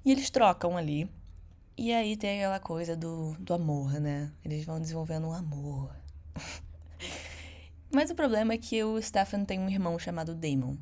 E 0.03 0.11
eles 0.11 0.29
trocam 0.29 0.75
ali. 0.75 1.09
E 1.77 1.93
aí 1.93 2.17
tem 2.17 2.39
aquela 2.39 2.59
coisa 2.59 2.95
do, 2.95 3.35
do 3.39 3.53
amor, 3.53 3.99
né? 3.99 4.31
Eles 4.43 4.65
vão 4.65 4.79
desenvolvendo 4.79 5.27
um 5.27 5.33
amor. 5.33 5.95
Mas 7.93 8.09
o 8.09 8.15
problema 8.15 8.53
é 8.53 8.57
que 8.57 8.83
o 8.83 9.01
Stefan 9.01 9.43
tem 9.45 9.59
um 9.59 9.69
irmão 9.69 9.99
chamado 9.99 10.33
Damon. 10.33 10.77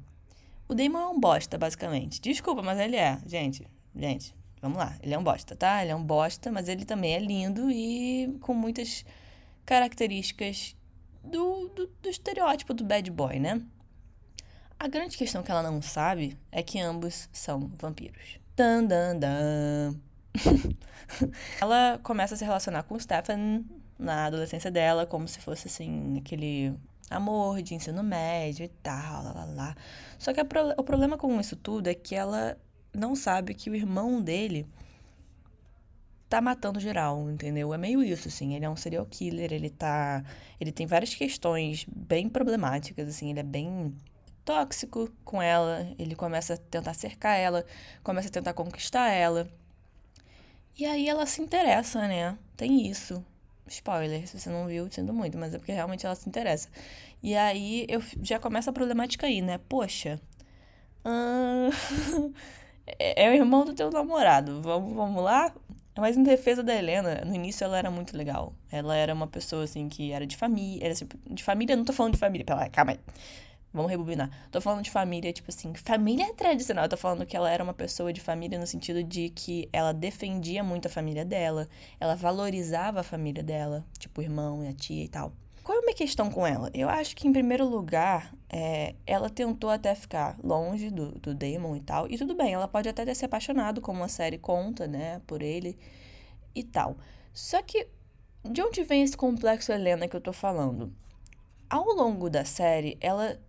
O 0.68 0.76
Damon 0.76 1.00
é 1.00 1.08
um 1.08 1.20
bosta, 1.20 1.58
basicamente. 1.58 2.22
Desculpa, 2.22 2.62
mas 2.62 2.78
ele 2.78 2.96
é. 2.96 3.20
Gente, 3.26 3.68
gente, 3.96 4.36
Vamos 4.62 4.78
lá, 4.78 4.98
ele 5.02 5.14
é 5.14 5.18
um 5.18 5.24
bosta, 5.24 5.56
tá? 5.56 5.82
Ele 5.82 5.92
é 5.92 5.96
um 5.96 6.04
bosta, 6.04 6.52
mas 6.52 6.68
ele 6.68 6.84
também 6.84 7.14
é 7.14 7.20
lindo 7.20 7.72
e 7.72 8.38
com 8.42 8.54
muitas 8.54 9.06
características 9.66 10.76
do, 11.24 11.70
do, 11.70 11.88
do 12.02 12.10
estereótipo 12.10 12.74
do 12.74 12.84
bad 12.84 13.10
boy, 13.12 13.40
né? 13.40 13.62
A 14.78 14.88
grande 14.88 15.18
questão 15.18 15.44
que 15.44 15.52
ela 15.52 15.62
não 15.62 15.82
sabe 15.82 16.38
é 16.52 16.64
que 16.64 16.80
ambos 16.80 17.30
são 17.32 17.72
vampiros. 17.76 18.40
Dan, 18.56 18.86
dan, 18.86 19.18
dan. 19.18 19.96
ela 21.62 22.00
começa 22.02 22.34
a 22.34 22.38
se 22.38 22.46
relacionar 22.46 22.84
com 22.84 22.96
o 22.96 23.00
Stefan 23.00 23.64
na 23.98 24.26
adolescência 24.26 24.72
dela, 24.72 25.06
como 25.06 25.28
se 25.28 25.40
fosse 25.40 25.68
assim, 25.68 26.18
aquele 26.18 26.74
amor 27.10 27.62
de 27.62 27.76
ensino 27.76 28.04
médio 28.04 28.64
e 28.64 28.70
tal, 28.70 29.24
lá, 29.24 29.34
lá, 29.34 29.46
lá. 29.46 29.76
Só 30.18 30.34
que 30.34 30.44
pro, 30.44 30.74
o 30.78 30.84
problema 30.84 31.18
com 31.18 31.40
isso 31.40 31.56
tudo 31.56 31.88
é 31.88 31.94
que 31.94 32.16
ela 32.16 32.58
não 32.94 33.16
sabe 33.16 33.54
que 33.54 33.70
o 33.70 33.76
irmão 33.76 34.22
dele 34.22 34.68
tá 36.30 36.40
matando 36.40 36.80
geral, 36.80 37.30
entendeu? 37.30 37.74
É 37.74 37.78
meio 37.78 38.04
isso, 38.04 38.28
assim. 38.28 38.56
Ele 38.56 38.64
é 38.64 38.70
um 38.70 38.76
serial 38.76 39.06
killer, 39.06 39.52
ele 39.52 39.70
tá. 39.70 40.24
Ele 40.60 40.72
tem 40.72 40.86
várias 40.86 41.16
questões 41.16 41.86
bem 41.90 42.30
problemáticas, 42.30 43.10
assim. 43.10 43.32
Ele 43.32 43.40
é 43.40 43.44
bem 43.44 43.96
tóxico 44.46 45.12
com 45.26 45.42
ela. 45.42 45.92
Ele 45.98 46.16
começa 46.16 46.54
a 46.54 46.58
tentar 46.58 46.94
cercar 46.94 47.38
ela, 47.38 47.66
começa 48.04 48.28
a 48.28 48.32
tentar 48.32 48.54
conquistar 48.54 49.10
ela. 49.10 49.50
E 50.78 50.86
aí 50.86 51.10
ela 51.10 51.26
se 51.26 51.42
interessa, 51.42 52.08
né? 52.08 52.38
Tem 52.56 52.88
isso. 52.88 53.26
Spoiler, 53.68 54.28
se 54.28 54.40
você 54.40 54.50
não 54.50 54.68
viu, 54.68 54.90
sinto 54.90 55.14
muito, 55.14 55.38
mas 55.38 55.54
é 55.54 55.58
porque 55.58 55.72
realmente 55.72 56.06
ela 56.06 56.16
se 56.16 56.28
interessa. 56.28 56.70
E 57.22 57.36
aí 57.36 57.86
eu 57.90 58.02
já 58.22 58.40
começa 58.40 58.70
a 58.70 58.74
problemática 58.74 59.28
aí, 59.28 59.42
né? 59.42 59.60
Poxa. 59.68 60.20
Hum... 61.06 61.70
é 62.98 63.30
o 63.30 63.34
irmão 63.34 63.66
do 63.66 63.74
teu 63.74 63.92
namorado. 63.92 64.62
Vamos, 64.62 64.96
vamos 64.96 65.24
lá? 65.24 65.54
Mas 65.98 66.16
em 66.16 66.24
defesa 66.24 66.64
da 66.64 66.74
Helena, 66.74 67.24
no 67.26 67.36
início 67.36 67.66
ela 67.66 67.78
era 67.78 67.92
muito 67.92 68.16
legal. 68.16 68.54
Ela 68.72 68.96
era 68.96 69.14
uma 69.14 69.28
pessoa, 69.28 69.66
assim, 69.66 69.90
que 69.90 70.12
era 70.12 70.26
de 70.26 70.38
família. 70.38 70.86
Era, 70.86 70.94
assim, 70.94 71.08
de 71.30 71.44
família, 71.44 71.76
não 71.76 71.84
tô 71.84 71.92
falando 71.92 72.14
de 72.14 72.20
família. 72.20 72.46
Pera, 72.46 72.70
calma 72.70 72.94
aí. 72.94 73.00
Vamos 73.72 73.92
rebobinar. 73.92 74.32
Tô 74.50 74.60
falando 74.60 74.84
de 74.84 74.90
família, 74.90 75.32
tipo 75.32 75.50
assim, 75.50 75.74
família 75.76 76.34
tradicional. 76.34 76.86
Eu 76.86 76.90
tô 76.90 76.98
falando 76.98 77.26
que 77.26 77.38
ela 77.38 77.52
era 77.52 77.64
uma 77.64 77.74
pessoa 77.74 78.12
de 78.12 78.20
família 78.20 78.58
no 78.58 78.66
sentido 78.66 79.04
de 79.04 79.30
que 79.30 79.70
ela 79.72 79.94
defendia 79.94 80.64
muito 80.64 80.88
a 80.88 80.90
família 80.90 81.24
dela, 81.24 81.68
ela 82.00 82.16
valorizava 82.16 83.02
a 83.02 83.04
família 83.04 83.44
dela, 83.44 83.86
tipo 84.00 84.22
o 84.22 84.24
irmão 84.24 84.64
e 84.64 84.68
a 84.68 84.74
tia 84.74 85.04
e 85.04 85.08
tal. 85.08 85.34
Qual 85.70 85.78
é 85.78 85.82
a 85.82 85.86
minha 85.86 85.96
questão 85.96 86.32
com 86.32 86.48
ela? 86.48 86.72
Eu 86.74 86.90
acho 86.90 87.16
que, 87.16 87.28
em 87.28 87.32
primeiro 87.32 87.64
lugar, 87.64 88.34
é, 88.50 88.96
ela 89.06 89.30
tentou 89.30 89.70
até 89.70 89.94
ficar 89.94 90.36
longe 90.44 90.90
do, 90.90 91.12
do 91.20 91.36
Damon 91.36 91.76
e 91.76 91.80
tal. 91.80 92.10
E 92.10 92.18
tudo 92.18 92.34
bem, 92.34 92.54
ela 92.54 92.68
pode 92.68 92.90
até 92.90 93.06
ter 93.06 93.14
se 93.14 93.24
apaixonado, 93.24 93.80
como 93.80 94.04
a 94.04 94.08
série 94.08 94.40
conta, 94.40 94.88
né, 94.88 95.22
por 95.28 95.44
ele 95.44 95.78
e 96.56 96.64
tal. 96.64 96.98
Só 97.32 97.62
que, 97.62 97.88
de 98.44 98.64
onde 98.64 98.82
vem 98.82 99.04
esse 99.04 99.16
complexo 99.16 99.72
Helena 99.72 100.08
que 100.08 100.16
eu 100.16 100.22
tô 100.22 100.34
falando? 100.34 100.92
Ao 101.70 101.86
longo 101.86 102.32
da 102.32 102.44
série, 102.44 102.98
ela 103.00 103.40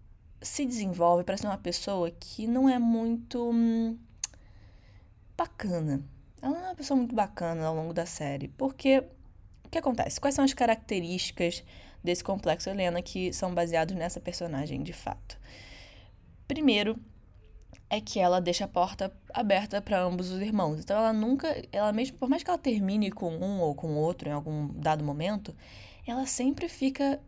se 0.42 0.66
desenvolve 0.66 1.24
para 1.24 1.38
ser 1.38 1.46
uma 1.46 1.56
pessoa 1.56 2.10
que 2.10 2.46
não 2.46 2.68
é 2.68 2.78
muito 2.78 3.50
hum, 3.50 3.96
bacana. 5.38 6.04
Ela 6.42 6.52
não 6.52 6.60
é 6.66 6.68
uma 6.68 6.76
pessoa 6.76 6.98
muito 6.98 7.14
bacana 7.14 7.64
ao 7.64 7.74
longo 7.74 7.94
da 7.94 8.04
série. 8.04 8.48
Porque 8.48 9.02
o 9.64 9.70
que 9.70 9.78
acontece? 9.78 10.20
Quais 10.20 10.34
são 10.34 10.44
as 10.44 10.52
características 10.52 11.64
desse 12.02 12.24
complexo 12.24 12.70
Helena 12.70 13.02
que 13.02 13.32
são 13.32 13.54
baseados 13.54 13.94
nessa 13.94 14.20
personagem 14.20 14.82
de 14.82 14.92
fato? 14.92 15.38
Primeiro, 16.46 16.98
é 17.88 18.00
que 18.00 18.20
ela 18.20 18.40
deixa 18.40 18.64
a 18.64 18.68
porta 18.68 19.12
aberta 19.34 19.82
para 19.82 20.00
ambos 20.00 20.30
os 20.30 20.40
irmãos. 20.40 20.80
Então 20.80 20.96
ela 20.96 21.12
nunca, 21.12 21.60
ela 21.72 21.92
mesmo, 21.92 22.16
por 22.16 22.28
mais 22.28 22.42
que 22.42 22.50
ela 22.50 22.58
termine 22.58 23.10
com 23.10 23.36
um 23.36 23.60
ou 23.60 23.74
com 23.74 23.96
outro 23.96 24.28
em 24.28 24.32
algum 24.32 24.68
dado 24.68 25.04
momento, 25.04 25.54
ela 26.06 26.24
sempre 26.24 26.68
fica 26.68 27.20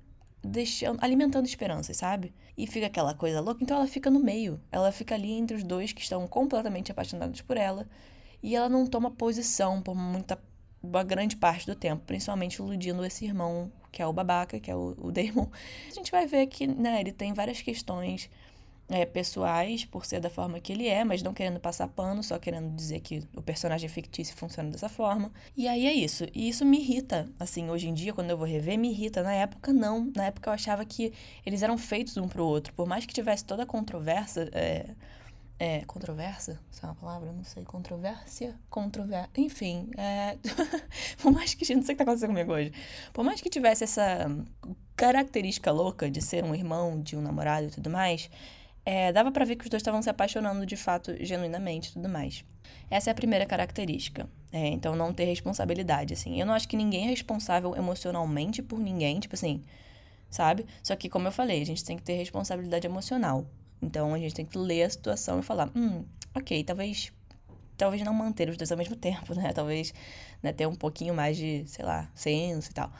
deixando, 0.42 1.02
alimentando 1.02 1.46
esperanças, 1.46 1.96
sabe? 1.96 2.32
E 2.56 2.66
fica 2.66 2.86
aquela 2.86 3.14
coisa 3.14 3.40
louca, 3.40 3.62
então 3.62 3.76
ela 3.76 3.86
fica 3.86 4.10
no 4.10 4.20
meio. 4.20 4.60
Ela 4.70 4.92
fica 4.92 5.14
ali 5.14 5.32
entre 5.32 5.56
os 5.56 5.64
dois 5.64 5.92
que 5.92 6.00
estão 6.00 6.26
completamente 6.26 6.92
apaixonados 6.92 7.40
por 7.40 7.56
ela. 7.56 7.88
E 8.42 8.54
ela 8.54 8.68
não 8.68 8.86
toma 8.86 9.10
posição 9.10 9.82
por 9.82 9.94
muita 9.94 10.38
uma 10.82 11.04
grande 11.04 11.36
parte 11.36 11.64
do 11.64 11.76
tempo, 11.76 12.02
principalmente 12.04 12.56
iludindo 12.56 13.04
esse 13.04 13.24
irmão, 13.24 13.70
que 13.92 14.02
é 14.02 14.06
o 14.06 14.12
babaca, 14.12 14.58
que 14.58 14.70
é 14.70 14.74
o, 14.74 14.96
o 14.98 15.12
Damon. 15.12 15.48
A 15.88 15.94
gente 15.94 16.10
vai 16.10 16.26
ver 16.26 16.46
que, 16.46 16.66
né, 16.66 17.00
ele 17.00 17.12
tem 17.12 17.32
várias 17.34 17.60
questões 17.62 18.28
é, 18.88 19.06
pessoais, 19.06 19.84
por 19.84 20.04
ser 20.04 20.20
da 20.20 20.28
forma 20.28 20.60
que 20.60 20.72
ele 20.72 20.86
é, 20.86 21.04
mas 21.04 21.22
não 21.22 21.32
querendo 21.32 21.60
passar 21.60 21.88
pano, 21.88 22.22
só 22.22 22.38
querendo 22.38 22.74
dizer 22.74 23.00
que 23.00 23.22
o 23.34 23.42
personagem 23.42 23.88
fictício 23.88 24.36
funciona 24.36 24.70
dessa 24.70 24.88
forma. 24.88 25.32
E 25.56 25.68
aí 25.68 25.86
é 25.86 25.92
isso. 25.92 26.26
E 26.34 26.48
isso 26.48 26.64
me 26.64 26.78
irrita, 26.78 27.28
assim, 27.38 27.70
hoje 27.70 27.88
em 27.88 27.94
dia, 27.94 28.12
quando 28.12 28.30
eu 28.30 28.36
vou 28.36 28.46
rever, 28.46 28.78
me 28.78 28.90
irrita. 28.90 29.22
Na 29.22 29.32
época, 29.32 29.72
não. 29.72 30.10
Na 30.14 30.26
época 30.26 30.50
eu 30.50 30.54
achava 30.54 30.84
que 30.84 31.12
eles 31.44 31.62
eram 31.62 31.78
feitos 31.78 32.16
um 32.16 32.28
pro 32.28 32.44
outro. 32.44 32.72
Por 32.74 32.86
mais 32.86 33.06
que 33.06 33.14
tivesse 33.14 33.44
toda 33.44 33.62
a 33.62 33.66
controvérsia. 33.66 34.50
É, 34.52 34.86
é, 35.62 35.84
controvérsia? 35.84 36.58
Isso 36.70 36.84
é 36.84 36.88
uma 36.88 36.94
palavra? 36.94 37.32
Não 37.32 37.44
sei. 37.44 37.64
Controvérsia? 37.64 38.54
Controvérsia. 38.68 39.30
Enfim, 39.36 39.90
é... 39.96 40.36
por 41.22 41.32
mais 41.32 41.54
que. 41.54 41.74
Não 41.74 41.82
sei 41.82 41.94
o 41.94 41.96
que 41.96 42.04
tá 42.04 42.04
acontecendo 42.04 42.30
comigo 42.30 42.52
hoje. 42.52 42.72
Por 43.12 43.24
mais 43.24 43.40
que 43.40 43.48
tivesse 43.48 43.84
essa 43.84 44.26
característica 44.96 45.70
louca 45.70 46.10
de 46.10 46.20
ser 46.20 46.44
um 46.44 46.54
irmão, 46.54 47.00
de 47.00 47.16
um 47.16 47.20
namorado 47.20 47.66
e 47.66 47.70
tudo 47.70 47.90
mais 47.90 48.30
é, 48.84 49.12
dava 49.12 49.30
para 49.30 49.44
ver 49.44 49.56
que 49.56 49.64
os 49.64 49.70
dois 49.70 49.80
estavam 49.80 50.02
se 50.02 50.10
apaixonando 50.10 50.66
de 50.66 50.76
fato, 50.76 51.14
genuinamente 51.24 51.90
e 51.90 51.92
tudo 51.92 52.08
mais. 52.08 52.44
Essa 52.90 53.10
é 53.10 53.12
a 53.12 53.14
primeira 53.14 53.46
característica. 53.46 54.28
É, 54.52 54.68
então, 54.68 54.94
não 54.94 55.12
ter 55.12 55.24
responsabilidade, 55.24 56.14
assim. 56.14 56.38
Eu 56.38 56.46
não 56.46 56.54
acho 56.54 56.68
que 56.68 56.76
ninguém 56.76 57.06
é 57.06 57.10
responsável 57.10 57.74
emocionalmente 57.76 58.62
por 58.62 58.78
ninguém, 58.78 59.18
tipo 59.18 59.34
assim, 59.34 59.62
sabe? 60.28 60.66
Só 60.82 60.94
que, 60.96 61.08
como 61.08 61.28
eu 61.28 61.32
falei, 61.32 61.62
a 61.62 61.66
gente 61.66 61.84
tem 61.84 61.96
que 61.96 62.02
ter 62.02 62.14
responsabilidade 62.14 62.86
emocional. 62.86 63.46
Então, 63.82 64.14
a 64.14 64.18
gente 64.18 64.34
tem 64.34 64.46
que 64.46 64.56
ler 64.56 64.84
a 64.84 64.90
situação 64.90 65.40
e 65.40 65.42
falar, 65.42 65.70
hum, 65.74 66.04
ok, 66.34 66.62
talvez 66.64 67.12
talvez 67.76 68.02
não 68.02 68.14
manter 68.14 68.48
os 68.48 68.56
dois 68.56 68.70
ao 68.70 68.78
mesmo 68.78 68.94
tempo, 68.96 69.34
né? 69.34 69.52
Talvez 69.52 69.92
né, 70.42 70.52
ter 70.52 70.66
um 70.66 70.74
pouquinho 70.74 71.14
mais 71.14 71.36
de, 71.36 71.64
sei 71.66 71.84
lá, 71.84 72.08
senso 72.14 72.70
e 72.70 72.74
tal. 72.74 72.92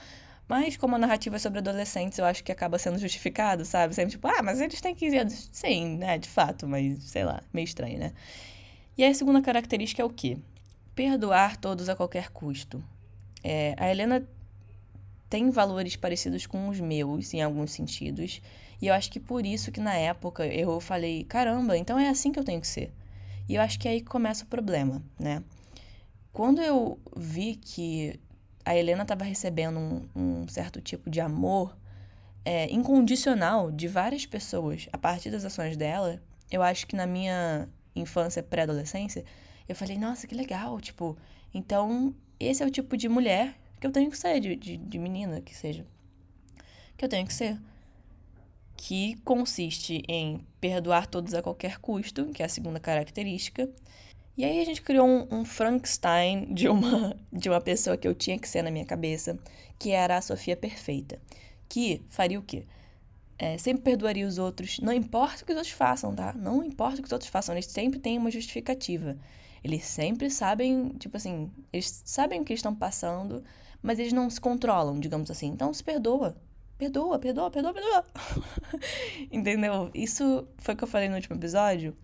Mas 0.48 0.76
como 0.76 0.96
a 0.96 0.98
narrativa 0.98 1.36
é 1.36 1.38
sobre 1.38 1.60
adolescentes, 1.60 2.18
eu 2.18 2.24
acho 2.24 2.42
que 2.42 2.52
acaba 2.52 2.78
sendo 2.78 2.98
justificado, 2.98 3.64
sabe? 3.64 3.94
Sempre 3.94 4.10
tipo, 4.10 4.26
ah, 4.26 4.42
mas 4.42 4.60
eles 4.60 4.80
têm 4.80 4.94
15 4.94 5.16
anos. 5.16 5.48
Sim, 5.52 5.96
né? 5.98 6.18
De 6.18 6.28
fato, 6.28 6.66
mas 6.66 7.02
sei 7.04 7.24
lá, 7.24 7.42
meio 7.52 7.64
estranho, 7.64 7.98
né? 7.98 8.12
E 8.98 9.04
a 9.04 9.14
segunda 9.14 9.40
característica 9.40 10.02
é 10.02 10.04
o 10.04 10.10
quê? 10.10 10.36
Perdoar 10.94 11.56
todos 11.56 11.88
a 11.88 11.96
qualquer 11.96 12.28
custo. 12.30 12.84
É, 13.42 13.74
a 13.78 13.90
Helena 13.90 14.28
tem 15.32 15.48
valores 15.48 15.96
parecidos 15.96 16.46
com 16.46 16.68
os 16.68 16.78
meus, 16.78 17.32
em 17.32 17.40
alguns 17.40 17.72
sentidos. 17.72 18.42
E 18.82 18.88
eu 18.88 18.92
acho 18.92 19.10
que 19.10 19.18
por 19.18 19.46
isso 19.46 19.72
que 19.72 19.80
na 19.80 19.94
época 19.94 20.44
eu 20.46 20.78
falei, 20.78 21.24
caramba, 21.24 21.74
então 21.74 21.98
é 21.98 22.10
assim 22.10 22.30
que 22.30 22.38
eu 22.38 22.44
tenho 22.44 22.60
que 22.60 22.66
ser. 22.66 22.92
E 23.48 23.54
eu 23.54 23.62
acho 23.62 23.80
que 23.80 23.88
aí 23.88 24.02
começa 24.02 24.44
o 24.44 24.46
problema, 24.46 25.02
né? 25.18 25.42
Quando 26.34 26.60
eu 26.60 27.00
vi 27.16 27.56
que 27.56 28.20
a 28.62 28.76
Helena 28.76 29.04
estava 29.04 29.24
recebendo 29.24 29.78
um, 29.78 30.08
um, 30.14 30.48
certo 30.48 30.82
tipo 30.82 31.08
de 31.08 31.18
amor 31.18 31.74
é, 32.44 32.70
incondicional 32.70 33.70
de 33.70 33.88
várias 33.88 34.26
pessoas 34.26 34.86
a 34.92 34.98
partir 34.98 35.30
das 35.30 35.46
ações 35.46 35.78
dela, 35.78 36.22
eu 36.50 36.62
acho 36.62 36.86
que 36.86 36.94
na 36.94 37.06
minha 37.06 37.70
infância, 37.96 38.42
pré-adolescência, 38.42 39.24
eu 39.66 39.74
falei, 39.74 39.96
nossa, 39.96 40.26
que 40.26 40.34
legal, 40.34 40.78
tipo, 40.78 41.16
então 41.54 42.14
esse 42.38 42.62
é 42.62 42.66
o 42.66 42.70
tipo 42.70 42.98
de 42.98 43.08
mulher 43.08 43.61
que 43.82 43.86
eu 43.88 43.90
tenho 43.90 44.10
que 44.12 44.16
ser, 44.16 44.38
de, 44.38 44.54
de, 44.54 44.76
de 44.76 44.98
menina 44.98 45.40
que 45.40 45.52
seja, 45.52 45.84
que 46.96 47.04
eu 47.04 47.08
tenho 47.08 47.26
que 47.26 47.34
ser. 47.34 47.58
Que 48.76 49.16
consiste 49.24 50.04
em 50.08 50.46
perdoar 50.60 51.08
todos 51.08 51.34
a 51.34 51.42
qualquer 51.42 51.78
custo, 51.78 52.26
que 52.26 52.42
é 52.42 52.46
a 52.46 52.48
segunda 52.48 52.78
característica, 52.78 53.68
e 54.36 54.44
aí 54.44 54.60
a 54.60 54.64
gente 54.64 54.80
criou 54.80 55.06
um, 55.06 55.40
um, 55.40 55.44
Frankenstein 55.44 56.54
de 56.54 56.68
uma, 56.68 57.16
de 57.32 57.48
uma 57.48 57.60
pessoa 57.60 57.96
que 57.96 58.06
eu 58.06 58.14
tinha 58.14 58.38
que 58.38 58.48
ser 58.48 58.62
na 58.62 58.70
minha 58.70 58.86
cabeça, 58.86 59.36
que 59.80 59.90
era 59.90 60.16
a 60.16 60.22
Sofia 60.22 60.56
perfeita. 60.56 61.20
Que 61.68 62.02
faria 62.08 62.38
o 62.38 62.42
quê? 62.42 62.64
É, 63.36 63.58
sempre 63.58 63.82
perdoaria 63.82 64.26
os 64.26 64.38
outros, 64.38 64.78
não 64.78 64.92
importa 64.92 65.42
o 65.42 65.46
que 65.46 65.52
os 65.52 65.58
outros 65.58 65.74
façam, 65.74 66.14
tá? 66.14 66.32
Não 66.32 66.62
importa 66.62 67.00
o 67.00 67.02
que 67.02 67.08
os 67.08 67.12
outros 67.12 67.28
façam, 67.28 67.52
eles 67.56 67.66
sempre 67.66 67.98
têm 67.98 68.16
uma 68.16 68.30
justificativa. 68.30 69.18
Eles 69.64 69.84
sempre 69.84 70.30
sabem, 70.30 70.90
tipo 70.98 71.16
assim, 71.16 71.50
eles 71.72 72.02
sabem 72.04 72.40
o 72.40 72.44
que 72.44 72.54
estão 72.54 72.74
passando, 72.74 73.42
mas 73.82 73.98
eles 73.98 74.12
não 74.12 74.30
se 74.30 74.40
controlam, 74.40 75.00
digamos 75.00 75.30
assim. 75.30 75.48
Então 75.48 75.72
se 75.74 75.82
perdoa. 75.82 76.36
Perdoa, 76.78 77.18
perdoa, 77.18 77.50
perdoa, 77.50 77.74
perdoa. 77.74 78.04
Entendeu? 79.30 79.90
Isso 79.94 80.46
foi 80.58 80.74
o 80.74 80.76
que 80.76 80.84
eu 80.84 80.88
falei 80.88 81.08
no 81.08 81.16
último 81.16 81.36
episódio 81.36 81.96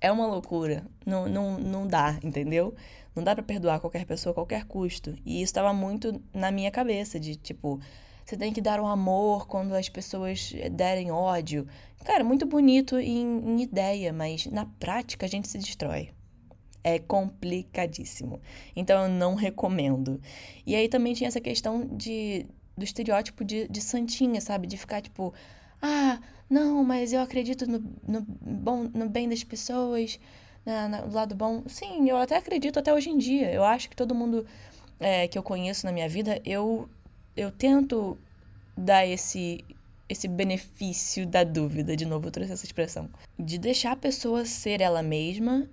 é 0.00 0.10
uma 0.10 0.26
loucura. 0.26 0.84
Não, 1.04 1.28
não, 1.28 1.58
não 1.58 1.86
dá, 1.86 2.18
entendeu? 2.22 2.74
Não 3.14 3.22
dá 3.22 3.34
para 3.34 3.42
perdoar 3.42 3.80
qualquer 3.80 4.04
pessoa 4.06 4.30
a 4.32 4.34
qualquer 4.34 4.64
custo. 4.64 5.14
E 5.24 5.36
isso 5.36 5.50
estava 5.50 5.72
muito 5.72 6.20
na 6.32 6.50
minha 6.50 6.70
cabeça, 6.70 7.18
de 7.18 7.36
tipo, 7.36 7.80
você 8.24 8.36
tem 8.36 8.52
que 8.52 8.60
dar 8.60 8.80
o 8.80 8.84
um 8.84 8.86
amor 8.86 9.46
quando 9.46 9.74
as 9.74 9.88
pessoas 9.88 10.52
derem 10.72 11.10
ódio. 11.10 11.66
Cara, 12.04 12.22
muito 12.22 12.46
bonito 12.46 12.98
em, 12.98 13.38
em 13.44 13.62
ideia, 13.62 14.12
mas 14.12 14.46
na 14.46 14.66
prática 14.78 15.26
a 15.26 15.28
gente 15.28 15.48
se 15.48 15.58
destrói. 15.58 16.10
É 16.82 16.98
complicadíssimo. 16.98 18.40
Então 18.74 19.04
eu 19.04 19.08
não 19.08 19.34
recomendo. 19.34 20.20
E 20.66 20.74
aí 20.74 20.88
também 20.88 21.14
tinha 21.14 21.28
essa 21.28 21.40
questão 21.40 21.86
de, 21.86 22.46
do 22.76 22.84
estereótipo 22.84 23.44
de, 23.44 23.68
de 23.68 23.80
santinha, 23.80 24.40
sabe? 24.40 24.66
De 24.66 24.76
ficar 24.76 25.00
tipo, 25.00 25.34
ah, 25.82 26.20
não, 26.48 26.82
mas 26.84 27.12
eu 27.12 27.20
acredito 27.20 27.66
no, 27.66 27.82
no, 28.06 28.22
bom, 28.22 28.84
no 28.94 29.08
bem 29.08 29.28
das 29.28 29.44
pessoas, 29.44 30.18
na, 30.64 30.88
na, 30.88 31.02
no 31.02 31.12
lado 31.12 31.34
bom. 31.34 31.64
Sim, 31.66 32.08
eu 32.08 32.16
até 32.16 32.36
acredito 32.36 32.78
até 32.78 32.92
hoje 32.92 33.10
em 33.10 33.18
dia. 33.18 33.52
Eu 33.52 33.64
acho 33.64 33.90
que 33.90 33.96
todo 33.96 34.14
mundo 34.14 34.46
é, 35.00 35.28
que 35.28 35.38
eu 35.38 35.42
conheço 35.42 35.84
na 35.84 35.92
minha 35.92 36.08
vida, 36.08 36.40
eu, 36.44 36.88
eu 37.36 37.50
tento 37.50 38.16
dar 38.76 39.06
esse 39.06 39.64
esse 40.08 40.26
benefício 40.26 41.26
da 41.26 41.44
dúvida, 41.44 41.94
de 41.94 42.06
novo 42.06 42.28
eu 42.28 42.30
trouxe 42.30 42.52
essa 42.52 42.64
expressão, 42.64 43.10
de 43.38 43.58
deixar 43.58 43.92
a 43.92 43.96
pessoa 43.96 44.44
ser 44.44 44.80
ela 44.80 45.02
mesma, 45.02 45.68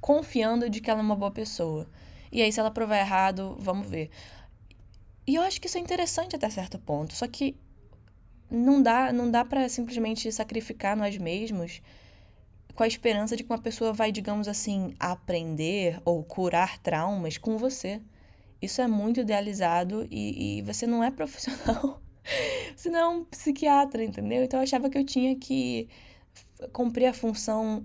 confiando 0.00 0.70
de 0.70 0.80
que 0.80 0.90
ela 0.90 1.00
é 1.00 1.02
uma 1.02 1.16
boa 1.16 1.30
pessoa. 1.30 1.86
E 2.32 2.40
aí 2.42 2.52
se 2.52 2.60
ela 2.60 2.70
provar 2.70 2.98
errado, 2.98 3.56
vamos 3.58 3.88
ver. 3.88 4.10
E 5.26 5.34
eu 5.34 5.42
acho 5.42 5.60
que 5.60 5.66
isso 5.66 5.78
é 5.78 5.80
interessante 5.80 6.34
até 6.34 6.48
certo 6.48 6.78
ponto, 6.78 7.14
só 7.14 7.26
que 7.26 7.56
não 8.50 8.82
dá, 8.82 9.12
não 9.12 9.30
dá 9.30 9.44
para 9.44 9.68
simplesmente 9.68 10.30
sacrificar 10.32 10.96
nós 10.96 11.16
mesmos 11.16 11.80
com 12.74 12.82
a 12.82 12.86
esperança 12.86 13.36
de 13.36 13.44
que 13.44 13.52
uma 13.52 13.60
pessoa 13.60 13.92
vai, 13.92 14.10
digamos 14.10 14.48
assim, 14.48 14.94
aprender 14.98 16.00
ou 16.04 16.22
curar 16.24 16.78
traumas 16.78 17.36
com 17.38 17.58
você. 17.58 18.00
Isso 18.60 18.80
é 18.80 18.86
muito 18.86 19.20
idealizado 19.20 20.06
e, 20.10 20.58
e 20.58 20.62
você 20.62 20.86
não 20.86 21.04
é 21.04 21.10
profissional. 21.12 22.00
você 22.74 22.90
não 22.90 22.98
é 22.98 23.08
um 23.08 23.24
psiquiatra, 23.24 24.02
entendeu? 24.02 24.42
Então 24.42 24.58
eu 24.58 24.64
achava 24.64 24.88
que 24.90 24.98
eu 24.98 25.04
tinha 25.04 25.36
que 25.36 25.88
cumprir 26.72 27.06
a 27.06 27.12
função 27.12 27.84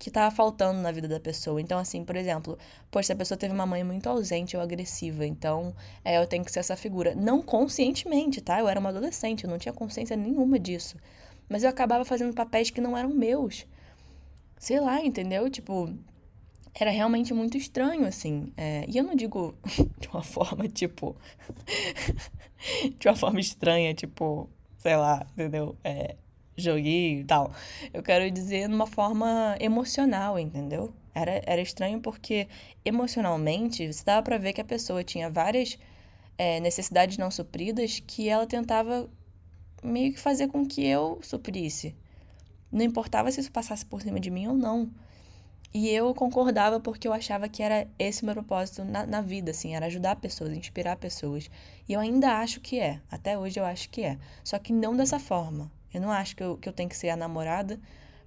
que 0.00 0.08
estava 0.08 0.34
faltando 0.34 0.80
na 0.80 0.90
vida 0.90 1.06
da 1.06 1.20
pessoa. 1.20 1.60
Então, 1.60 1.78
assim, 1.78 2.02
por 2.02 2.16
exemplo, 2.16 2.58
poxa, 2.90 3.12
a 3.12 3.16
pessoa 3.16 3.36
teve 3.36 3.52
uma 3.52 3.66
mãe 3.66 3.84
muito 3.84 4.08
ausente 4.08 4.56
ou 4.56 4.62
agressiva, 4.62 5.26
então 5.26 5.74
é, 6.02 6.16
eu 6.16 6.26
tenho 6.26 6.42
que 6.42 6.50
ser 6.50 6.60
essa 6.60 6.74
figura. 6.74 7.14
Não 7.14 7.42
conscientemente, 7.42 8.40
tá? 8.40 8.58
Eu 8.58 8.66
era 8.66 8.80
uma 8.80 8.88
adolescente, 8.88 9.44
eu 9.44 9.50
não 9.50 9.58
tinha 9.58 9.74
consciência 9.74 10.16
nenhuma 10.16 10.58
disso. 10.58 10.96
Mas 11.50 11.64
eu 11.64 11.68
acabava 11.68 12.02
fazendo 12.02 12.34
papéis 12.34 12.70
que 12.70 12.80
não 12.80 12.96
eram 12.96 13.10
meus. 13.10 13.66
Sei 14.58 14.80
lá, 14.80 15.04
entendeu? 15.04 15.50
Tipo, 15.50 15.94
era 16.74 16.90
realmente 16.90 17.34
muito 17.34 17.58
estranho, 17.58 18.06
assim. 18.06 18.54
É, 18.56 18.86
e 18.88 18.96
eu 18.96 19.04
não 19.04 19.14
digo 19.14 19.54
de 20.00 20.08
uma 20.08 20.22
forma, 20.22 20.66
tipo. 20.66 21.14
de 22.98 23.06
uma 23.06 23.16
forma 23.16 23.38
estranha, 23.38 23.92
tipo, 23.92 24.48
sei 24.78 24.96
lá, 24.96 25.26
entendeu? 25.34 25.76
É, 25.84 26.16
joguinho 26.60 27.20
e 27.20 27.24
tal. 27.24 27.52
Eu 27.92 28.02
quero 28.02 28.30
dizer 28.30 28.68
numa 28.68 28.86
forma 28.86 29.56
emocional, 29.60 30.38
entendeu? 30.38 30.92
Era, 31.14 31.42
era 31.44 31.60
estranho 31.60 32.00
porque 32.00 32.48
emocionalmente 32.84 33.92
você 33.92 34.04
dava 34.04 34.22
pra 34.22 34.38
ver 34.38 34.52
que 34.52 34.60
a 34.60 34.64
pessoa 34.64 35.02
tinha 35.02 35.28
várias 35.28 35.78
é, 36.38 36.60
necessidades 36.60 37.18
não 37.18 37.30
supridas 37.30 38.00
que 38.06 38.28
ela 38.28 38.46
tentava 38.46 39.08
meio 39.82 40.12
que 40.12 40.20
fazer 40.20 40.48
com 40.48 40.66
que 40.66 40.86
eu 40.86 41.18
suprisse. 41.22 41.94
Não 42.70 42.84
importava 42.84 43.30
se 43.30 43.40
isso 43.40 43.50
passasse 43.50 43.84
por 43.84 44.00
cima 44.02 44.20
de 44.20 44.30
mim 44.30 44.46
ou 44.46 44.54
não. 44.54 44.90
E 45.72 45.88
eu 45.88 46.12
concordava 46.14 46.80
porque 46.80 47.06
eu 47.06 47.12
achava 47.12 47.48
que 47.48 47.62
era 47.62 47.86
esse 47.98 48.24
meu 48.24 48.34
propósito 48.34 48.84
na, 48.84 49.06
na 49.06 49.20
vida, 49.20 49.52
assim, 49.52 49.74
era 49.74 49.86
ajudar 49.86 50.16
pessoas, 50.16 50.52
inspirar 50.52 50.96
pessoas. 50.96 51.48
E 51.88 51.92
eu 51.92 52.00
ainda 52.00 52.38
acho 52.38 52.60
que 52.60 52.80
é, 52.80 53.00
até 53.10 53.38
hoje 53.38 53.60
eu 53.60 53.64
acho 53.64 53.88
que 53.88 54.02
é. 54.02 54.18
Só 54.42 54.58
que 54.58 54.72
não 54.72 54.96
dessa 54.96 55.20
forma. 55.20 55.70
Eu 55.92 56.00
não 56.00 56.10
acho 56.10 56.36
que 56.36 56.42
eu, 56.42 56.56
que 56.56 56.68
eu 56.68 56.72
tenho 56.72 56.88
que 56.88 56.96
ser 56.96 57.10
a 57.10 57.16
namorada 57.16 57.80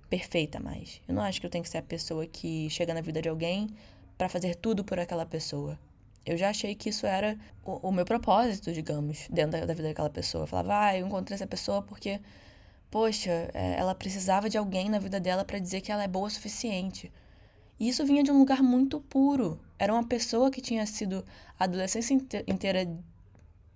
perfeita 0.09 0.59
mais. 0.59 1.01
Eu 1.07 1.15
não 1.15 1.21
acho 1.23 1.39
que 1.39 1.45
eu 1.45 1.49
tenho 1.49 1.63
que 1.63 1.69
ser 1.69 1.79
a 1.79 1.83
pessoa 1.83 2.25
que 2.25 2.69
chega 2.69 2.93
na 2.93 3.01
vida 3.01 3.21
de 3.21 3.29
alguém 3.29 3.69
para 4.17 4.29
fazer 4.29 4.55
tudo 4.55 4.83
por 4.83 4.99
aquela 4.99 5.25
pessoa. 5.25 5.79
Eu 6.25 6.37
já 6.37 6.49
achei 6.49 6.73
que 6.75 6.89
isso 6.89 7.05
era 7.05 7.37
o, 7.65 7.89
o 7.89 7.91
meu 7.91 8.05
propósito, 8.05 8.71
digamos, 8.71 9.27
dentro 9.29 9.59
da, 9.59 9.65
da, 9.65 9.73
vida 9.73 9.89
daquela 9.89 10.09
pessoa. 10.09 10.43
Eu 10.43 10.47
falava, 10.47 10.85
ah, 10.85 10.97
eu 10.97 11.05
encontrei 11.05 11.35
essa 11.35 11.47
pessoa 11.47 11.81
porque, 11.81 12.21
poxa, 12.89 13.49
é, 13.53 13.75
ela 13.77 13.93
precisava 13.93 14.49
de 14.49 14.57
alguém 14.57 14.89
na 14.89 14.99
vida 14.99 15.19
dela 15.19 15.43
para 15.43 15.59
dizer 15.59 15.81
que 15.81 15.91
ela 15.91 16.03
é 16.03 16.07
boa 16.07 16.27
o 16.27 16.29
suficiente. 16.29 17.11
E 17.79 17.89
isso 17.89 18.05
vinha 18.05 18.23
de 18.23 18.31
um 18.31 18.37
lugar 18.37 18.63
muito 18.63 19.01
puro. 19.01 19.59
Era 19.77 19.91
uma 19.91 20.05
pessoa 20.05 20.49
que 20.49 20.61
tinha 20.61 20.85
sido 20.85 21.25
a 21.59 21.65
adolescência 21.65 22.13
inteira 22.47 22.87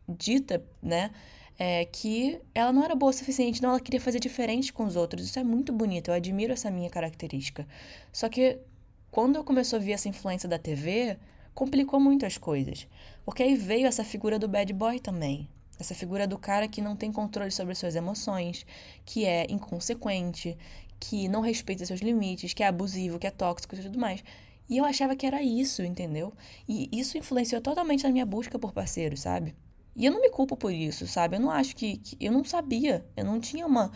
dita, 0.08 0.63
né? 0.82 1.12
É, 1.58 1.86
que 1.86 2.40
ela 2.54 2.72
não 2.72 2.84
era 2.84 2.96
boa 2.96 3.10
o 3.10 3.14
suficiente, 3.14 3.62
não, 3.62 3.70
ela 3.70 3.80
queria 3.80 4.00
fazer 4.00 4.20
diferente 4.20 4.72
com 4.72 4.86
os 4.86 4.96
outros. 4.96 5.26
Isso 5.26 5.40
é 5.40 5.44
muito 5.44 5.74
bonito, 5.74 6.10
eu 6.10 6.14
admiro 6.14 6.54
essa 6.54 6.70
minha 6.70 6.90
característica. 6.90 7.68
Só 8.12 8.30
que 8.30 8.60
quando 9.10 9.38
eu 9.38 9.44
começou 9.44 9.78
a 9.78 9.82
ver 9.82 9.94
essa 9.94 10.10
influência 10.10 10.48
da 10.48 10.60
TV, 10.60 11.18
complicou 11.54 12.00
muito 12.00 12.26
as 12.26 12.38
coisas. 12.38 12.88
Porque 13.26 13.42
aí 13.42 13.56
veio 13.56 13.88
essa 13.88 14.04
figura 14.04 14.38
do 14.38 14.48
bad 14.48 14.72
boy 14.74 15.00
também. 15.00 15.50
Essa 15.80 15.96
figura 15.96 16.28
do 16.28 16.38
cara 16.38 16.67
que 16.67 16.82
não 16.82 16.96
tem 16.96 17.12
controle 17.12 17.52
sobre 17.52 17.76
suas 17.76 17.96
emoções, 17.96 18.65
que 19.06 19.26
é 19.26 19.46
inconsequente, 19.50 20.58
que 21.00 21.28
não 21.28 21.41
respeita 21.41 21.86
seus 21.86 22.00
limites, 22.00 22.54
que 22.54 22.63
é 22.63 22.67
abusivo, 22.67 23.20
que 23.20 23.28
é 23.28 23.32
tóxico 23.32 23.76
e 23.76 23.80
tudo 23.80 24.00
mais. 24.00 24.24
E 24.70 24.78
eu 24.78 24.86
achava 24.86 25.15
que 25.15 25.26
era 25.26 25.41
isso, 25.41 25.84
entendeu? 25.84 26.34
E 26.67 26.89
isso 26.91 27.17
influenciou 27.17 27.62
totalmente 27.62 28.04
na 28.04 28.10
minha 28.10 28.26
busca 28.26 28.60
por 28.60 28.74
parceiros, 28.74 29.22
sabe? 29.22 29.56
E 29.97 30.05
eu 30.05 30.12
não 30.12 30.21
me 30.21 30.29
culpo 30.29 30.55
por 30.55 30.71
isso, 30.71 31.07
sabe? 31.07 31.38
Eu 31.38 31.39
não 31.39 31.49
acho 31.49 31.75
que. 31.75 31.97
que 31.97 32.15
eu 32.23 32.31
não 32.31 32.43
sabia. 32.43 33.03
Eu 33.17 33.25
não 33.25 33.39
tinha 33.39 33.65
uma, 33.65 33.91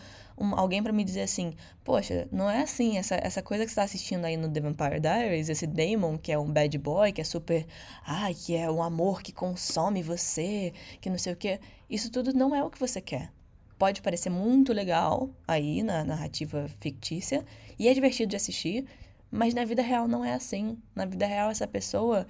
alguém 0.56 0.82
para 0.82 0.92
me 0.92 1.04
dizer 1.04 1.22
assim: 1.22 1.54
Poxa, 1.84 2.26
não 2.32 2.50
é 2.50 2.62
assim. 2.62 2.98
Essa, 2.98 3.14
essa 3.14 3.40
coisa 3.40 3.64
que 3.64 3.70
você 3.70 3.76
tá 3.76 3.84
assistindo 3.84 4.24
aí 4.24 4.36
no 4.36 4.50
The 4.50 4.60
Vampire 4.60 4.98
Diaries, 4.98 5.48
esse 5.48 5.64
Damon, 5.64 6.18
que 6.18 6.32
é 6.32 6.38
um 6.38 6.52
bad 6.52 6.76
boy, 6.76 7.12
que 7.12 7.20
é 7.20 7.24
super. 7.24 7.64
Ai, 8.04 8.34
que 8.34 8.56
é 8.56 8.68
um 8.68 8.82
amor 8.82 9.22
que 9.22 9.32
consome 9.32 10.02
você, 10.02 10.72
que 11.00 11.08
não 11.08 11.18
sei 11.18 11.34
o 11.34 11.36
quê. 11.36 11.60
Isso 11.88 12.10
tudo 12.10 12.32
não 12.32 12.52
é 12.52 12.64
o 12.64 12.68
que 12.70 12.80
você 12.80 13.00
quer. 13.00 13.30
Pode 13.78 14.02
parecer 14.02 14.30
muito 14.30 14.72
legal 14.72 15.30
aí 15.46 15.84
na 15.84 16.02
narrativa 16.02 16.68
fictícia 16.80 17.44
e 17.78 17.86
é 17.86 17.94
divertido 17.94 18.30
de 18.30 18.36
assistir, 18.36 18.86
mas 19.30 19.54
na 19.54 19.64
vida 19.64 19.82
real 19.82 20.08
não 20.08 20.24
é 20.24 20.34
assim. 20.34 20.76
Na 20.96 21.04
vida 21.04 21.26
real, 21.26 21.48
essa 21.48 21.66
pessoa 21.66 22.26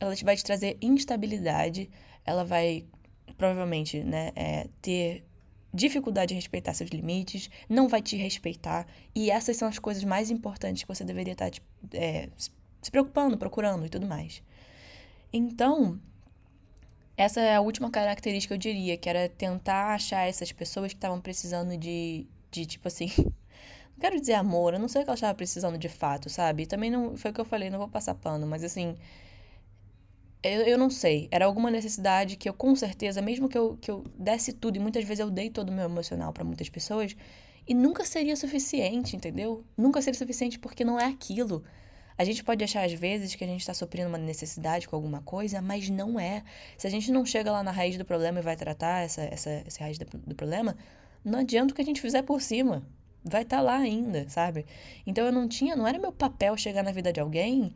ela 0.00 0.14
vai 0.22 0.36
te 0.36 0.44
trazer 0.44 0.78
instabilidade, 0.80 1.90
ela 2.24 2.44
vai 2.44 2.84
provavelmente, 3.38 4.02
né, 4.02 4.32
é, 4.34 4.68
ter 4.82 5.24
dificuldade 5.72 6.30
de 6.30 6.34
respeitar 6.34 6.74
seus 6.74 6.90
limites, 6.90 7.48
não 7.68 7.88
vai 7.88 8.02
te 8.02 8.16
respeitar. 8.16 8.86
E 9.14 9.30
essas 9.30 9.56
são 9.56 9.68
as 9.68 9.78
coisas 9.78 10.02
mais 10.04 10.30
importantes 10.30 10.82
que 10.82 10.88
você 10.88 11.04
deveria 11.04 11.32
estar 11.32 11.48
tipo, 11.50 11.66
é, 11.92 12.28
se 12.82 12.90
preocupando, 12.90 13.38
procurando 13.38 13.86
e 13.86 13.88
tudo 13.88 14.06
mais. 14.06 14.42
Então, 15.32 16.00
essa 17.16 17.40
é 17.40 17.54
a 17.54 17.60
última 17.60 17.90
característica, 17.90 18.54
eu 18.54 18.58
diria, 18.58 18.96
que 18.96 19.08
era 19.08 19.28
tentar 19.28 19.94
achar 19.94 20.28
essas 20.28 20.52
pessoas 20.52 20.92
que 20.92 20.98
estavam 20.98 21.20
precisando 21.20 21.76
de, 21.76 22.26
de 22.50 22.66
tipo 22.66 22.88
assim. 22.88 23.10
Não 23.18 24.00
quero 24.00 24.20
dizer 24.20 24.34
amor, 24.34 24.74
eu 24.74 24.78
não 24.78 24.86
sei 24.86 25.00
o 25.02 25.04
que 25.04 25.10
elas 25.10 25.18
estavam 25.18 25.34
precisando 25.34 25.76
de 25.76 25.88
fato, 25.88 26.30
sabe? 26.30 26.66
Também 26.66 26.88
não 26.88 27.16
foi 27.16 27.32
o 27.32 27.34
que 27.34 27.40
eu 27.40 27.44
falei, 27.44 27.68
não 27.68 27.80
vou 27.80 27.88
passar 27.88 28.14
pano, 28.14 28.46
mas 28.46 28.62
assim 28.62 28.96
eu, 30.42 30.62
eu 30.62 30.78
não 30.78 30.90
sei. 30.90 31.28
Era 31.30 31.46
alguma 31.46 31.70
necessidade 31.70 32.36
que 32.36 32.48
eu, 32.48 32.54
com 32.54 32.74
certeza, 32.76 33.20
mesmo 33.20 33.48
que 33.48 33.58
eu, 33.58 33.76
que 33.80 33.90
eu 33.90 34.04
desse 34.18 34.52
tudo, 34.52 34.76
e 34.76 34.80
muitas 34.80 35.04
vezes 35.04 35.20
eu 35.20 35.30
dei 35.30 35.50
todo 35.50 35.70
o 35.70 35.72
meu 35.72 35.84
emocional 35.84 36.32
para 36.32 36.44
muitas 36.44 36.68
pessoas, 36.68 37.16
e 37.66 37.74
nunca 37.74 38.04
seria 38.04 38.34
suficiente, 38.36 39.14
entendeu? 39.14 39.64
Nunca 39.76 40.00
seria 40.00 40.18
suficiente 40.18 40.58
porque 40.58 40.84
não 40.84 40.98
é 40.98 41.04
aquilo. 41.06 41.62
A 42.16 42.24
gente 42.24 42.42
pode 42.42 42.64
achar 42.64 42.84
às 42.84 42.92
vezes 42.92 43.34
que 43.34 43.44
a 43.44 43.46
gente 43.46 43.60
está 43.60 43.74
suprindo 43.74 44.08
uma 44.08 44.18
necessidade 44.18 44.88
com 44.88 44.96
alguma 44.96 45.22
coisa, 45.22 45.60
mas 45.60 45.88
não 45.88 46.18
é. 46.18 46.42
Se 46.76 46.86
a 46.86 46.90
gente 46.90 47.12
não 47.12 47.24
chega 47.24 47.52
lá 47.52 47.62
na 47.62 47.70
raiz 47.70 47.96
do 47.96 48.04
problema 48.04 48.40
e 48.40 48.42
vai 48.42 48.56
tratar 48.56 49.04
essa, 49.04 49.22
essa, 49.22 49.50
essa 49.50 49.84
raiz 49.84 49.98
do, 49.98 50.04
do 50.04 50.34
problema, 50.34 50.76
não 51.24 51.40
adianta 51.40 51.72
o 51.72 51.76
que 51.76 51.82
a 51.82 51.84
gente 51.84 52.00
fizer 52.00 52.22
por 52.22 52.40
cima. 52.40 52.82
Vai 53.22 53.42
estar 53.42 53.58
tá 53.58 53.62
lá 53.62 53.76
ainda, 53.76 54.28
sabe? 54.28 54.66
Então 55.06 55.26
eu 55.26 55.32
não 55.32 55.46
tinha, 55.46 55.76
não 55.76 55.86
era 55.86 55.98
meu 55.98 56.10
papel 56.10 56.56
chegar 56.56 56.82
na 56.82 56.90
vida 56.90 57.12
de 57.12 57.20
alguém 57.20 57.72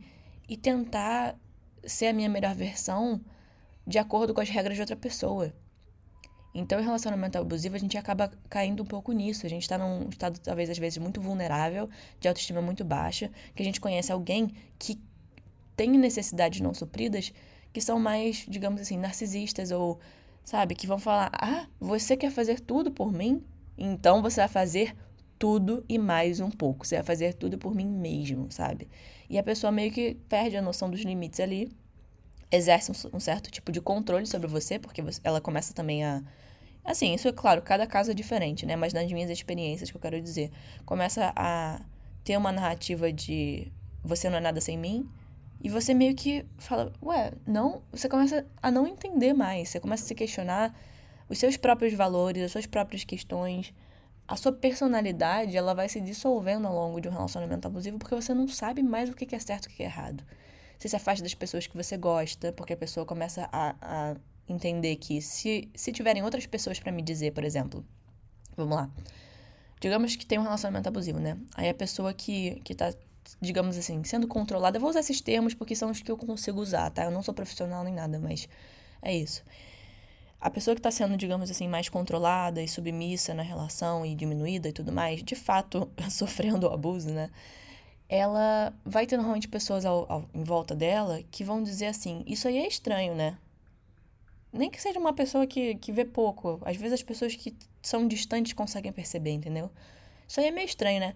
e 0.49 0.57
tentar 0.57 1.37
ser 1.85 2.07
a 2.07 2.13
minha 2.13 2.29
melhor 2.29 2.55
versão 2.55 3.21
de 3.85 3.97
acordo 3.99 4.33
com 4.33 4.41
as 4.41 4.49
regras 4.49 4.75
de 4.75 4.81
outra 4.81 4.95
pessoa. 4.95 5.53
Então, 6.55 6.79
em 6.79 6.83
relacionamento 6.83 7.37
abusivo, 7.37 7.75
a 7.75 7.79
gente 7.79 7.97
acaba 7.97 8.31
caindo 8.47 8.83
um 8.83 8.85
pouco 8.85 9.11
nisso. 9.11 9.45
A 9.45 9.49
gente 9.49 9.63
está 9.63 9.77
num 9.77 10.07
estado, 10.09 10.39
talvez, 10.39 10.69
às 10.69 10.77
vezes, 10.77 10.99
muito 10.99 11.19
vulnerável, 11.19 11.89
de 12.19 12.27
autoestima 12.27 12.61
muito 12.61 12.83
baixa, 12.83 13.31
que 13.55 13.63
a 13.63 13.65
gente 13.65 13.81
conhece 13.81 14.11
alguém 14.11 14.53
que 14.77 15.01
tem 15.75 15.89
necessidades 15.91 16.61
não 16.61 16.73
supridas 16.73 17.33
que 17.73 17.81
são 17.81 17.99
mais, 17.99 18.45
digamos 18.47 18.79
assim, 18.79 18.97
narcisistas 18.97 19.71
ou, 19.71 19.99
sabe, 20.45 20.75
que 20.75 20.85
vão 20.85 20.99
falar: 20.99 21.31
ah, 21.33 21.65
você 21.79 22.15
quer 22.15 22.31
fazer 22.31 22.59
tudo 22.59 22.91
por 22.91 23.11
mim? 23.11 23.43
Então 23.75 24.21
você 24.21 24.41
vai 24.41 24.47
fazer 24.47 24.95
tudo 25.37 25.83
e 25.87 25.97
mais 25.97 26.39
um 26.39 26.49
pouco. 26.49 26.85
Você 26.85 26.95
vai 26.95 27.03
fazer 27.03 27.33
tudo 27.33 27.57
por 27.57 27.75
mim 27.75 27.85
mesmo, 27.85 28.51
sabe? 28.51 28.87
E 29.29 29.37
a 29.37 29.43
pessoa 29.43 29.71
meio 29.71 29.91
que 29.91 30.15
perde 30.29 30.57
a 30.57 30.61
noção 30.61 30.89
dos 30.89 31.01
limites 31.01 31.39
ali, 31.39 31.71
exerce 32.51 32.91
um, 32.91 33.17
um 33.17 33.19
certo 33.19 33.49
tipo 33.51 33.71
de 33.71 33.81
controle 33.81 34.25
sobre 34.25 34.47
você, 34.47 34.77
porque 34.77 35.01
você, 35.01 35.19
ela 35.23 35.41
começa 35.41 35.73
também 35.73 36.03
a. 36.03 36.23
Assim, 36.85 37.13
isso 37.13 37.27
é 37.27 37.31
claro, 37.31 37.61
cada 37.61 37.87
caso 37.87 38.11
é 38.11 38.13
diferente, 38.13 38.65
né? 38.65 38.75
Mas 38.75 38.93
nas 38.93 39.09
minhas 39.11 39.29
experiências 39.29 39.89
que 39.89 39.95
eu 39.95 40.01
quero 40.01 40.21
dizer, 40.21 40.51
começa 40.85 41.31
a 41.35 41.81
ter 42.23 42.35
uma 42.37 42.51
narrativa 42.51 43.11
de 43.11 43.71
você 44.03 44.29
não 44.29 44.37
é 44.37 44.41
nada 44.41 44.59
sem 44.59 44.77
mim, 44.77 45.09
e 45.63 45.69
você 45.69 45.93
meio 45.93 46.13
que 46.13 46.45
fala, 46.57 46.91
ué, 47.01 47.31
não, 47.47 47.81
você 47.89 48.09
começa 48.09 48.45
a 48.61 48.69
não 48.69 48.85
entender 48.85 49.33
mais, 49.33 49.69
você 49.69 49.79
começa 49.79 50.03
a 50.03 50.07
se 50.07 50.13
questionar 50.13 50.77
os 51.29 51.37
seus 51.37 51.55
próprios 51.55 51.93
valores, 51.93 52.43
as 52.43 52.51
suas 52.51 52.65
próprias 52.65 53.05
questões, 53.05 53.73
a 54.27 54.35
sua 54.35 54.51
personalidade 54.51 55.55
ela 55.55 55.73
vai 55.73 55.89
se 55.89 55.99
dissolvendo 56.01 56.67
ao 56.67 56.73
longo 56.73 57.01
de 57.01 57.07
um 57.07 57.11
relacionamento 57.11 57.67
abusivo 57.67 57.97
porque 57.97 58.15
você 58.15 58.33
não 58.33 58.47
sabe 58.47 58.81
mais 58.81 59.09
o 59.09 59.13
que 59.13 59.35
é 59.35 59.39
certo 59.39 59.65
e 59.65 59.73
o 59.73 59.75
que 59.75 59.83
é 59.83 59.85
errado. 59.85 60.23
Você 60.77 60.89
se 60.89 60.95
afasta 60.95 61.23
das 61.23 61.33
pessoas 61.33 61.67
que 61.67 61.75
você 61.75 61.97
gosta, 61.97 62.51
porque 62.51 62.73
a 62.73 62.77
pessoa 62.77 63.05
começa 63.05 63.47
a, 63.51 63.75
a 63.81 64.15
entender 64.49 64.95
que 64.97 65.21
se, 65.21 65.69
se 65.73 65.91
tiverem 65.91 66.23
outras 66.23 66.45
pessoas 66.45 66.79
para 66.79 66.91
me 66.91 67.01
dizer, 67.01 67.31
por 67.31 67.43
exemplo, 67.43 67.85
Vamos 68.55 68.75
lá. 68.75 68.89
Digamos 69.79 70.15
que 70.15 70.25
tem 70.25 70.39
um 70.39 70.43
relacionamento 70.43 70.87
abusivo, 70.87 71.19
né? 71.19 71.37
Aí 71.55 71.67
a 71.69 71.73
pessoa 71.73 72.13
que, 72.13 72.61
que 72.63 72.73
tá, 72.73 72.93
digamos 73.41 73.77
assim, 73.77 74.03
sendo 74.03 74.27
controlada. 74.27 74.77
Eu 74.77 74.81
vou 74.81 74.89
usar 74.89 75.01
esses 75.01 75.19
termos 75.19 75.53
porque 75.53 75.75
são 75.75 75.91
os 75.91 76.01
que 76.01 76.11
eu 76.11 76.17
consigo 76.17 76.61
usar, 76.61 76.89
tá? 76.89 77.03
Eu 77.03 77.11
não 77.11 77.21
sou 77.21 77.33
profissional 77.33 77.83
nem 77.83 77.93
nada, 77.93 78.19
mas 78.19 78.47
é 79.01 79.13
isso. 79.15 79.43
A 80.43 80.49
pessoa 80.49 80.75
que 80.75 80.79
está 80.79 80.91
sendo, 80.91 81.15
digamos 81.15 81.49
assim, 81.49 81.69
mais 81.69 81.87
controlada 81.87 82.61
e 82.61 82.67
submissa 82.67 83.33
na 83.33 83.43
relação 83.43 84.05
e 84.05 84.13
diminuída 84.13 84.67
e 84.67 84.73
tudo 84.73 84.91
mais, 84.91 85.23
de 85.23 85.35
fato 85.35 85.89
sofrendo 86.11 86.67
o 86.67 86.73
abuso, 86.73 87.09
né? 87.11 87.29
Ela 88.09 88.73
vai 88.83 89.07
ter 89.07 89.15
normalmente 89.15 89.47
pessoas 89.47 89.85
ao, 89.85 90.05
ao, 90.11 90.25
em 90.33 90.43
volta 90.43 90.75
dela 90.75 91.23
que 91.31 91.45
vão 91.45 91.63
dizer 91.63 91.85
assim: 91.85 92.25
Isso 92.27 92.45
aí 92.45 92.57
é 92.57 92.67
estranho, 92.67 93.15
né? 93.15 93.37
Nem 94.51 94.69
que 94.69 94.81
seja 94.81 94.99
uma 94.99 95.13
pessoa 95.13 95.47
que, 95.47 95.75
que 95.75 95.93
vê 95.93 96.03
pouco. 96.03 96.59
Às 96.65 96.75
vezes 96.75 96.95
as 96.95 97.03
pessoas 97.03 97.33
que 97.35 97.55
são 97.81 98.05
distantes 98.05 98.51
conseguem 98.51 98.91
perceber, 98.91 99.31
entendeu? 99.31 99.71
Isso 100.27 100.41
aí 100.41 100.47
é 100.47 100.51
meio 100.51 100.65
estranho, 100.65 100.99
né? 100.99 101.15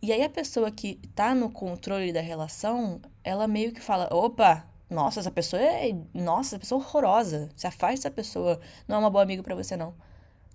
E 0.00 0.12
aí 0.12 0.22
a 0.22 0.30
pessoa 0.30 0.70
que 0.70 1.00
tá 1.16 1.34
no 1.34 1.50
controle 1.50 2.12
da 2.12 2.20
relação, 2.20 3.00
ela 3.24 3.48
meio 3.48 3.72
que 3.72 3.80
fala: 3.80 4.08
opa, 4.14 4.64
nossa, 4.90 5.20
essa 5.20 5.30
pessoa 5.30 5.60
é. 5.60 5.92
Nossa, 6.14 6.50
essa 6.50 6.58
pessoa 6.58 6.80
é 6.80 6.84
horrorosa. 6.84 7.50
Se 7.56 7.66
afasta 7.66 8.08
essa 8.08 8.10
pessoa. 8.10 8.60
Não 8.86 8.96
é 8.96 8.98
uma 8.98 9.10
boa 9.10 9.22
amiga 9.22 9.42
para 9.42 9.54
você, 9.54 9.76
não. 9.76 9.94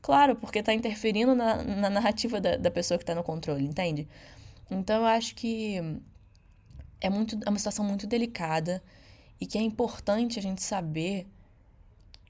Claro, 0.02 0.36
porque 0.36 0.62
tá 0.62 0.74
interferindo 0.74 1.34
na, 1.36 1.64
na 1.64 1.90
narrativa 1.90 2.42
da, 2.42 2.58
da 2.58 2.72
pessoa 2.72 2.98
que 2.98 3.06
tá 3.06 3.16
no 3.16 3.24
controle, 3.24 3.64
entende? 3.64 4.08
Então 4.70 5.02
eu 5.02 5.06
acho 5.06 5.34
que 5.36 5.78
é, 7.00 7.10
muito, 7.10 7.40
é 7.46 7.50
uma 7.50 7.58
situação 7.58 7.86
muito 7.86 8.06
delicada 8.06 8.84
e 9.40 9.46
que 9.46 9.58
é 9.58 9.62
importante 9.62 10.40
a 10.40 10.42
gente 10.42 10.62
saber 10.62 11.28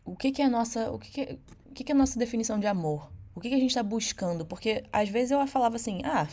o 0.06 0.16
que, 0.16 0.32
que 0.32 0.42
é 0.42 0.46
a 0.46 0.50
nossa. 0.50 0.92
O 0.92 1.00
que, 1.00 1.12
que, 1.12 1.22
é, 1.22 1.38
o 1.70 1.74
que, 1.74 1.84
que 1.84 1.92
é 1.92 1.96
nossa 1.96 2.20
definição 2.20 2.60
de 2.60 2.68
amor. 2.68 3.12
O 3.34 3.40
que, 3.40 3.50
que 3.50 3.56
a 3.56 3.60
gente 3.60 3.70
está 3.70 3.82
buscando? 3.82 4.46
Porque 4.46 4.84
às 4.92 5.10
vezes 5.10 5.32
eu 5.32 5.48
falava 5.48 5.76
assim, 5.76 6.02
ah, 6.04 6.28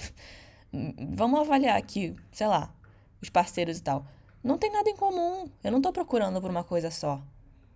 vamos 1.09 1.40
avaliar 1.40 1.78
aqui, 1.78 2.14
sei 2.33 2.46
lá, 2.46 2.74
os 3.22 3.30
parceiros 3.30 3.78
e 3.78 3.83
tal. 3.83 4.04
Não 4.42 4.59
tem 4.59 4.70
nada 4.72 4.88
em 4.88 4.96
comum. 4.96 5.48
Eu 5.62 5.70
não 5.70 5.81
tô 5.81 5.92
procurando 5.92 6.40
por 6.40 6.50
uma 6.50 6.64
coisa 6.64 6.90
só. 6.90 7.22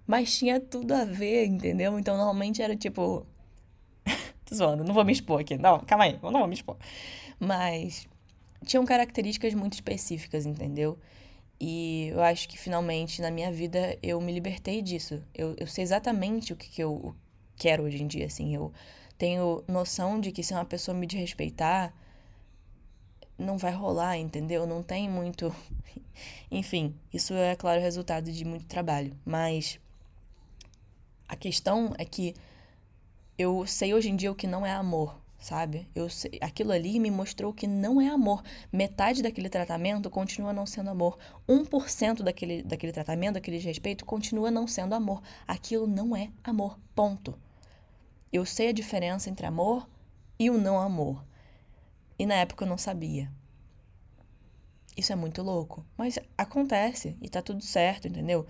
Mas 0.06 0.36
tinha 0.36 0.60
tudo 0.60 0.92
a 0.92 1.04
ver, 1.04 1.46
entendeu? 1.46 1.98
Então 1.98 2.16
normalmente 2.16 2.62
era 2.62 2.76
tipo. 2.76 3.26
tô 4.44 4.54
zoando, 4.54 4.84
não 4.84 4.94
vou 4.94 5.04
me 5.04 5.12
expor 5.12 5.40
aqui. 5.40 5.56
Não, 5.56 5.80
calma 5.80 6.04
aí, 6.04 6.18
não 6.22 6.32
vou 6.32 6.46
me 6.46 6.54
expor. 6.54 6.76
Mas 7.38 8.06
tinham 8.64 8.84
características 8.84 9.54
muito 9.54 9.74
específicas, 9.74 10.46
entendeu? 10.46 10.98
E 11.60 12.08
eu 12.12 12.22
acho 12.22 12.48
que 12.48 12.58
finalmente 12.58 13.22
na 13.22 13.30
minha 13.30 13.50
vida 13.52 13.98
eu 14.02 14.20
me 14.20 14.32
libertei 14.32 14.82
disso. 14.82 15.22
Eu, 15.34 15.54
eu 15.58 15.66
sei 15.66 15.84
exatamente 15.84 16.52
o 16.52 16.56
que, 16.56 16.68
que 16.68 16.82
eu 16.82 17.14
quero 17.56 17.84
hoje 17.84 18.02
em 18.02 18.06
dia, 18.06 18.26
assim. 18.26 18.54
Eu 18.54 18.72
tenho 19.16 19.62
noção 19.68 20.20
de 20.20 20.32
que 20.32 20.42
se 20.42 20.52
uma 20.52 20.64
pessoa 20.64 20.96
me 20.96 21.06
desrespeitar, 21.06 21.94
não 23.38 23.58
vai 23.58 23.72
rolar, 23.72 24.16
entendeu? 24.16 24.66
Não 24.66 24.82
tem 24.82 25.08
muito. 25.08 25.54
Enfim, 26.50 26.94
isso 27.12 27.34
é, 27.34 27.56
claro, 27.56 27.80
resultado 27.80 28.30
de 28.30 28.44
muito 28.44 28.66
trabalho. 28.66 29.16
Mas 29.24 29.78
a 31.28 31.36
questão 31.36 31.94
é 31.98 32.04
que 32.04 32.34
eu 33.36 33.66
sei 33.66 33.94
hoje 33.94 34.10
em 34.10 34.16
dia 34.16 34.30
o 34.30 34.34
que 34.34 34.46
não 34.46 34.64
é 34.64 34.72
amor 34.72 35.16
sabe? 35.44 35.86
Eu 35.94 36.08
sei, 36.08 36.38
aquilo 36.40 36.72
ali 36.72 36.98
me 36.98 37.10
mostrou 37.10 37.52
que 37.52 37.66
não 37.66 38.00
é 38.00 38.08
amor. 38.08 38.42
Metade 38.72 39.22
daquele 39.22 39.50
tratamento 39.50 40.08
continua 40.08 40.54
não 40.54 40.64
sendo 40.64 40.88
amor. 40.88 41.18
1% 41.46 42.22
daquele, 42.22 42.62
daquele 42.62 42.92
tratamento, 42.92 43.34
daquele 43.34 43.58
respeito, 43.58 44.06
continua 44.06 44.50
não 44.50 44.66
sendo 44.66 44.94
amor. 44.94 45.22
Aquilo 45.46 45.86
não 45.86 46.16
é 46.16 46.30
amor. 46.42 46.78
Ponto. 46.94 47.38
Eu 48.32 48.46
sei 48.46 48.68
a 48.68 48.72
diferença 48.72 49.28
entre 49.28 49.44
amor 49.44 49.86
e 50.38 50.48
o 50.48 50.56
não 50.56 50.80
amor. 50.80 51.22
E 52.18 52.26
na 52.26 52.34
época 52.34 52.64
eu 52.64 52.68
não 52.68 52.78
sabia. 52.78 53.30
Isso 54.96 55.12
é 55.12 55.16
muito 55.16 55.42
louco. 55.42 55.84
Mas 55.96 56.18
acontece 56.38 57.16
e 57.20 57.28
tá 57.28 57.42
tudo 57.42 57.62
certo, 57.62 58.08
entendeu? 58.08 58.46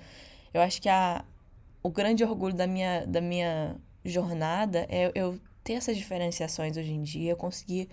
Eu 0.53 0.61
acho 0.61 0.81
que 0.81 0.88
a, 0.88 1.24
o 1.83 1.90
grande 1.90 2.22
orgulho 2.22 2.55
da 2.55 2.66
minha, 2.66 3.07
da 3.07 3.20
minha 3.20 3.77
jornada 4.05 4.87
é 4.88 5.11
eu 5.14 5.40
ter 5.62 5.74
essas 5.74 5.96
diferenciações 5.96 6.77
hoje 6.77 6.92
em 6.92 7.03
dia, 7.03 7.33
eu 7.33 7.37
conseguir 7.37 7.88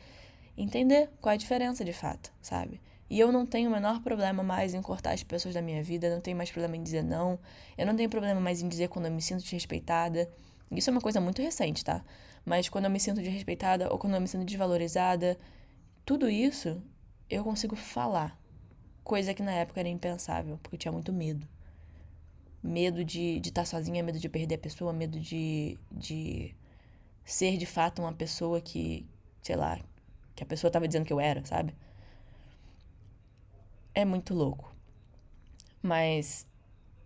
entender 0.58 1.10
qual 1.22 1.32
é 1.32 1.36
a 1.36 1.38
diferença 1.38 1.86
de 1.86 1.94
fato, 1.94 2.32
sabe? 2.42 2.82
E 3.10 3.20
eu 3.20 3.32
não 3.32 3.46
tenho 3.46 3.70
o 3.70 3.74
menor 3.74 4.02
problema 4.02 4.44
mais 4.44 4.74
em 4.74 4.82
cortar 4.82 5.14
as 5.14 5.24
pessoas 5.24 5.54
da 5.54 5.62
minha 5.62 5.82
vida, 5.82 6.10
não 6.10 6.22
tenho 6.22 6.38
mais 6.38 6.52
problema 6.52 6.78
em 6.78 6.84
dizer 6.84 7.04
não, 7.04 7.40
eu 7.78 7.86
não 7.86 7.96
tenho 7.96 8.10
problema 8.10 8.40
mais 8.40 8.62
em 8.62 8.68
dizer 8.68 8.90
quando 8.90 9.06
eu 9.06 9.12
me 9.12 9.22
sinto 9.22 9.44
desrespeitada. 9.44 10.30
Isso 10.72 10.90
é 10.90 10.92
uma 10.92 11.02
coisa 11.02 11.20
muito 11.20 11.42
recente, 11.42 11.84
tá? 11.84 12.04
Mas 12.46 12.70
quando 12.70 12.86
eu 12.86 12.92
me 12.92 13.00
sinto 13.00 13.22
desrespeitada 13.22 13.92
ou 13.92 13.98
quando 13.98 14.14
eu 14.16 14.22
me 14.22 14.28
sinto 14.28 14.46
desvalorizada, 14.46 15.38
tudo 16.06 16.30
isso 16.30 16.82
eu 17.30 17.44
consigo 17.44 17.76
falar. 17.76 18.40
Coisa 19.04 19.34
que 19.34 19.42
na 19.42 19.52
época 19.52 19.80
era 19.80 19.90
impensável, 19.90 20.60
porque 20.62 20.76
eu 20.76 20.80
tinha 20.80 20.92
muito 20.92 21.12
medo. 21.12 21.48
Medo 22.64 23.04
de 23.04 23.38
estar 23.38 23.62
tá 23.62 23.66
sozinha, 23.66 24.04
medo 24.04 24.20
de 24.20 24.30
perder 24.30 24.56
a 24.56 24.60
pessoa, 24.60 24.94
medo 24.94 25.20
de, 25.20 25.80
de 25.92 26.56
ser 27.26 27.58
de 27.58 27.66
fato 27.66 28.02
uma 28.02 28.14
pessoa 28.14 28.62
que, 28.62 29.08
sei 29.42 29.56
lá, 29.56 29.80
que 30.36 30.44
a 30.44 30.46
pessoa 30.46 30.70
estava 30.70 30.88
dizendo 30.88 31.06
que 31.06 31.14
eu 31.14 31.20
era, 31.20 31.44
sabe? 31.46 31.74
É 33.94 34.06
muito 34.06 34.34
louco. 34.34 34.74
Mas 35.82 36.46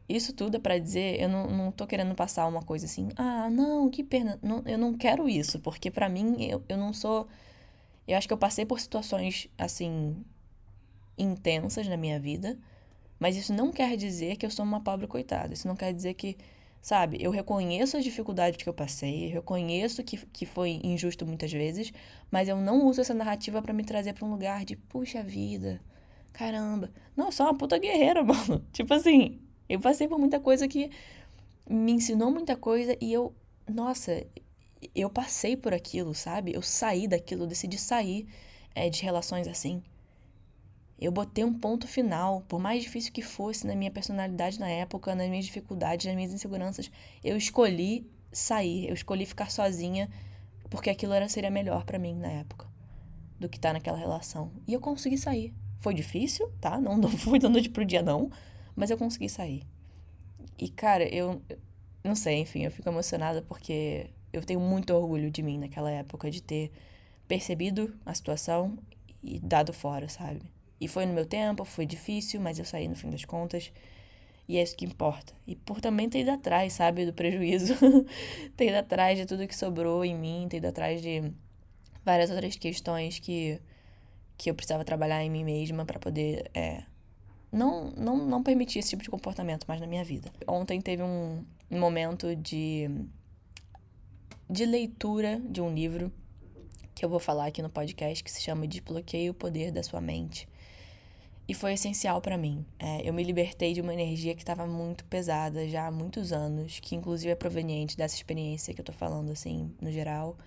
isso 0.08 0.34
tudo 0.34 0.58
é 0.58 0.60
pra 0.60 0.78
dizer, 0.78 1.20
eu 1.20 1.30
não, 1.30 1.48
não 1.50 1.72
tô 1.72 1.88
querendo 1.88 2.14
passar 2.14 2.46
uma 2.48 2.62
coisa 2.62 2.86
assim, 2.86 3.10
ah, 3.16 3.50
não, 3.50 3.90
que 3.90 4.04
pena, 4.04 4.40
não, 4.42 4.62
eu 4.66 4.78
não 4.78 4.94
quero 4.94 5.28
isso, 5.28 5.60
porque 5.60 5.90
para 5.90 6.08
mim 6.10 6.44
eu, 6.44 6.64
eu 6.70 6.78
não 6.78 6.94
sou. 6.94 7.28
Eu 8.08 8.18
acho 8.18 8.28
que 8.28 8.34
eu 8.34 8.38
passei 8.38 8.66
por 8.66 8.80
situações, 8.80 9.48
assim, 9.58 10.24
intensas 11.18 11.88
na 11.88 11.98
minha 11.98 12.20
vida, 12.20 12.58
mas 13.20 13.36
isso 13.36 13.54
não 13.54 13.72
quer 13.72 13.96
dizer 13.98 14.36
que 14.36 14.46
eu 14.46 14.52
sou 14.52 14.66
uma 14.66 14.82
pobre 14.82 15.08
coitada. 15.08 15.54
Isso 15.54 15.68
não 15.68 15.76
quer 15.76 15.94
dizer 15.94 16.14
que 16.14 16.38
Sabe, 16.86 17.18
eu 17.20 17.32
reconheço 17.32 17.98
as 17.98 18.04
dificuldades 18.04 18.62
que 18.62 18.70
eu 18.70 18.74
passei, 18.74 19.26
eu 19.26 19.32
reconheço 19.32 20.04
que, 20.04 20.18
que 20.28 20.46
foi 20.46 20.80
injusto 20.84 21.26
muitas 21.26 21.52
vezes, 21.52 21.92
mas 22.30 22.48
eu 22.48 22.58
não 22.58 22.86
uso 22.86 23.02
essa 23.02 23.12
narrativa 23.12 23.60
para 23.60 23.74
me 23.74 23.84
trazer 23.84 24.14
para 24.14 24.24
um 24.24 24.30
lugar 24.30 24.64
de, 24.64 24.76
puxa 24.76 25.24
vida, 25.24 25.82
caramba. 26.32 26.92
Não, 27.18 27.26
eu 27.26 27.32
sou 27.32 27.48
uma 27.48 27.58
puta 27.58 27.80
guerreira, 27.80 28.22
mano. 28.24 28.64
Tipo 28.72 28.94
assim, 28.94 29.40
eu 29.68 29.80
passei 29.80 30.08
por 30.08 30.20
muita 30.20 30.40
coisa 30.40 30.68
que 30.68 30.92
me 31.68 31.92
ensinou 31.92 32.30
muita 32.30 32.56
coisa 32.56 32.96
e 33.02 33.12
eu, 33.12 33.34
nossa, 33.68 34.24
eu 34.94 35.10
passei 35.10 35.56
por 35.56 35.74
aquilo, 35.74 36.14
sabe? 36.14 36.54
Eu 36.54 36.62
saí 36.62 37.08
daquilo, 37.08 37.44
eu 37.44 37.48
decidi 37.48 37.78
sair 37.78 38.28
é, 38.74 38.90
de 38.90 39.02
relações 39.02 39.48
assim. 39.48 39.82
Eu 41.00 41.12
botei 41.12 41.44
um 41.44 41.54
ponto 41.54 41.88
final, 41.88 42.42
por 42.48 42.60
mais 42.60 42.84
difícil 42.84 43.12
que 43.12 43.22
fosse 43.22 43.68
na 43.68 43.76
minha 43.76 43.92
personalidade 43.92 44.60
na 44.60 44.70
época, 44.70 45.14
nas 45.14 45.30
minhas 45.30 45.46
dificuldades, 45.46 46.06
nas 46.06 46.16
minhas 46.16 46.34
inseguranças, 46.34 46.90
eu 47.24 47.36
escolhi 47.36 48.10
sair, 48.32 48.88
eu 48.88 48.94
escolhi 48.94 49.26
ficar 49.26 49.52
sozinha, 49.52 50.10
porque 50.70 50.90
aquilo 50.90 51.14
era 51.14 51.28
seria 51.28 51.50
melhor 51.50 51.84
para 51.86 52.00
mim 52.00 52.16
na 52.16 52.30
época 52.30 52.68
do 53.40 53.50
que 53.50 53.58
estar 53.58 53.70
tá 53.70 53.74
naquela 53.74 53.98
relação. 53.98 54.52
E 54.66 54.74
eu 54.74 54.80
consegui 54.80 55.18
sair. 55.18 55.54
Foi 55.80 55.94
difícil, 55.94 56.50
tá? 56.62 56.80
Não, 56.80 56.98
não 56.98 57.10
fui 57.18 57.40
da 57.40 57.50
noite 57.50 57.70
pro 57.70 57.86
dia 57.86 58.02
não, 58.02 58.32
mas 58.76 58.90
eu 58.90 58.98
consegui 58.98 59.30
sair. 59.30 59.64
E 60.58 60.70
cara, 60.70 61.04
eu 61.04 61.42
não 62.04 62.16
sei, 62.16 62.40
enfim, 62.40 62.64
eu 62.64 62.72
fico 62.72 62.88
emocionada 62.88 63.42
porque 63.42 64.10
eu 64.36 64.44
tenho 64.44 64.60
muito 64.60 64.94
orgulho 64.94 65.32
de 65.32 65.42
mim 65.42 65.58
naquela 65.58 65.92
época 65.92 66.30
de 66.30 66.42
ter 66.42 66.72
percebido 67.28 67.94
a 68.06 68.14
situação 68.14 68.78
e 69.24 69.40
dado 69.40 69.74
fora, 69.74 70.08
sabe? 70.08 70.42
E 70.80 70.88
foi 70.88 71.06
no 71.06 71.14
meu 71.14 71.26
tempo, 71.26 71.64
foi 71.64 71.86
difícil, 71.86 72.40
mas 72.42 72.60
eu 72.60 72.66
saí 72.66 72.88
no 72.88 72.96
fim 72.96 73.10
das 73.10 73.26
contas. 73.26 73.72
E 74.48 74.58
é 74.58 74.64
isso 74.64 74.76
que 74.76 74.86
importa. 74.86 75.34
E 75.48 75.56
por 75.56 75.82
também 75.82 76.08
ter 76.08 76.20
ido 76.20 76.32
atrás, 76.32 76.74
sabe, 76.74 77.06
do 77.06 77.14
prejuízo. 77.14 77.74
ter 78.56 78.68
ido 78.68 78.78
atrás 78.78 79.18
de 79.18 79.26
tudo 79.26 79.48
que 79.48 79.56
sobrou 79.56 80.06
em 80.06 80.16
mim, 80.16 80.48
ter 80.50 80.58
ido 80.58 80.68
atrás 80.68 81.02
de 81.02 81.32
várias 82.04 82.30
outras 82.30 82.56
questões 82.56 83.18
que, 83.18 83.60
que 84.38 84.50
eu 84.50 84.54
precisava 84.54 84.86
trabalhar 84.86 85.24
em 85.24 85.30
mim 85.30 85.44
mesma 85.44 85.86
para 85.86 85.98
poder 85.98 86.52
é, 86.54 86.84
não, 87.52 87.92
não, 87.92 88.18
não 88.18 88.44
permitir 88.44 88.80
esse 88.80 88.90
tipo 88.90 89.02
de 89.02 89.10
comportamento 89.10 89.66
mais 89.66 89.80
na 89.80 89.88
minha 89.88 90.04
vida. 90.04 90.30
Ontem 90.46 90.82
teve 90.82 91.02
um 91.02 91.44
momento 91.72 92.36
de, 92.36 92.90
de 94.50 94.66
leitura 94.66 95.42
de 95.50 95.60
um 95.60 95.74
livro 95.74 96.12
que 96.94 97.04
eu 97.04 97.10
vou 97.10 97.20
falar 97.20 97.48
aqui 97.48 97.62
no 97.62 97.70
podcast 97.70 98.24
que 98.24 98.32
se 98.32 98.42
chama 98.42 98.68
Desbloqueie 98.68 99.30
o 99.30 99.34
Poder 99.34 99.72
da 99.72 99.82
Sua 99.82 100.00
Mente. 100.00 100.48
E 101.48 101.54
foi 101.54 101.74
essencial 101.74 102.22
para 102.22 102.38
mim. 102.38 102.66
É, 102.80 103.08
eu 103.08 103.14
me 103.14 103.24
libertei 103.24 103.74
de 103.74 103.82
uma 103.82 103.94
energia 103.94 104.34
que 104.34 104.42
estava 104.42 104.66
muito 104.66 105.04
pesada 105.06 105.68
já 105.68 105.88
há 105.88 105.92
muitos 105.92 106.32
anos, 106.32 106.80
que 106.80 106.96
inclusive 106.96 107.32
é 107.32 107.36
proveniente 107.36 107.98
dessa 107.98 108.16
experiência 108.16 108.74
que 108.74 108.82
eu 108.82 108.86
tô 108.86 108.94
falando, 108.94 109.32
assim, 109.32 109.72
no 109.80 109.92
geral. 109.92 110.38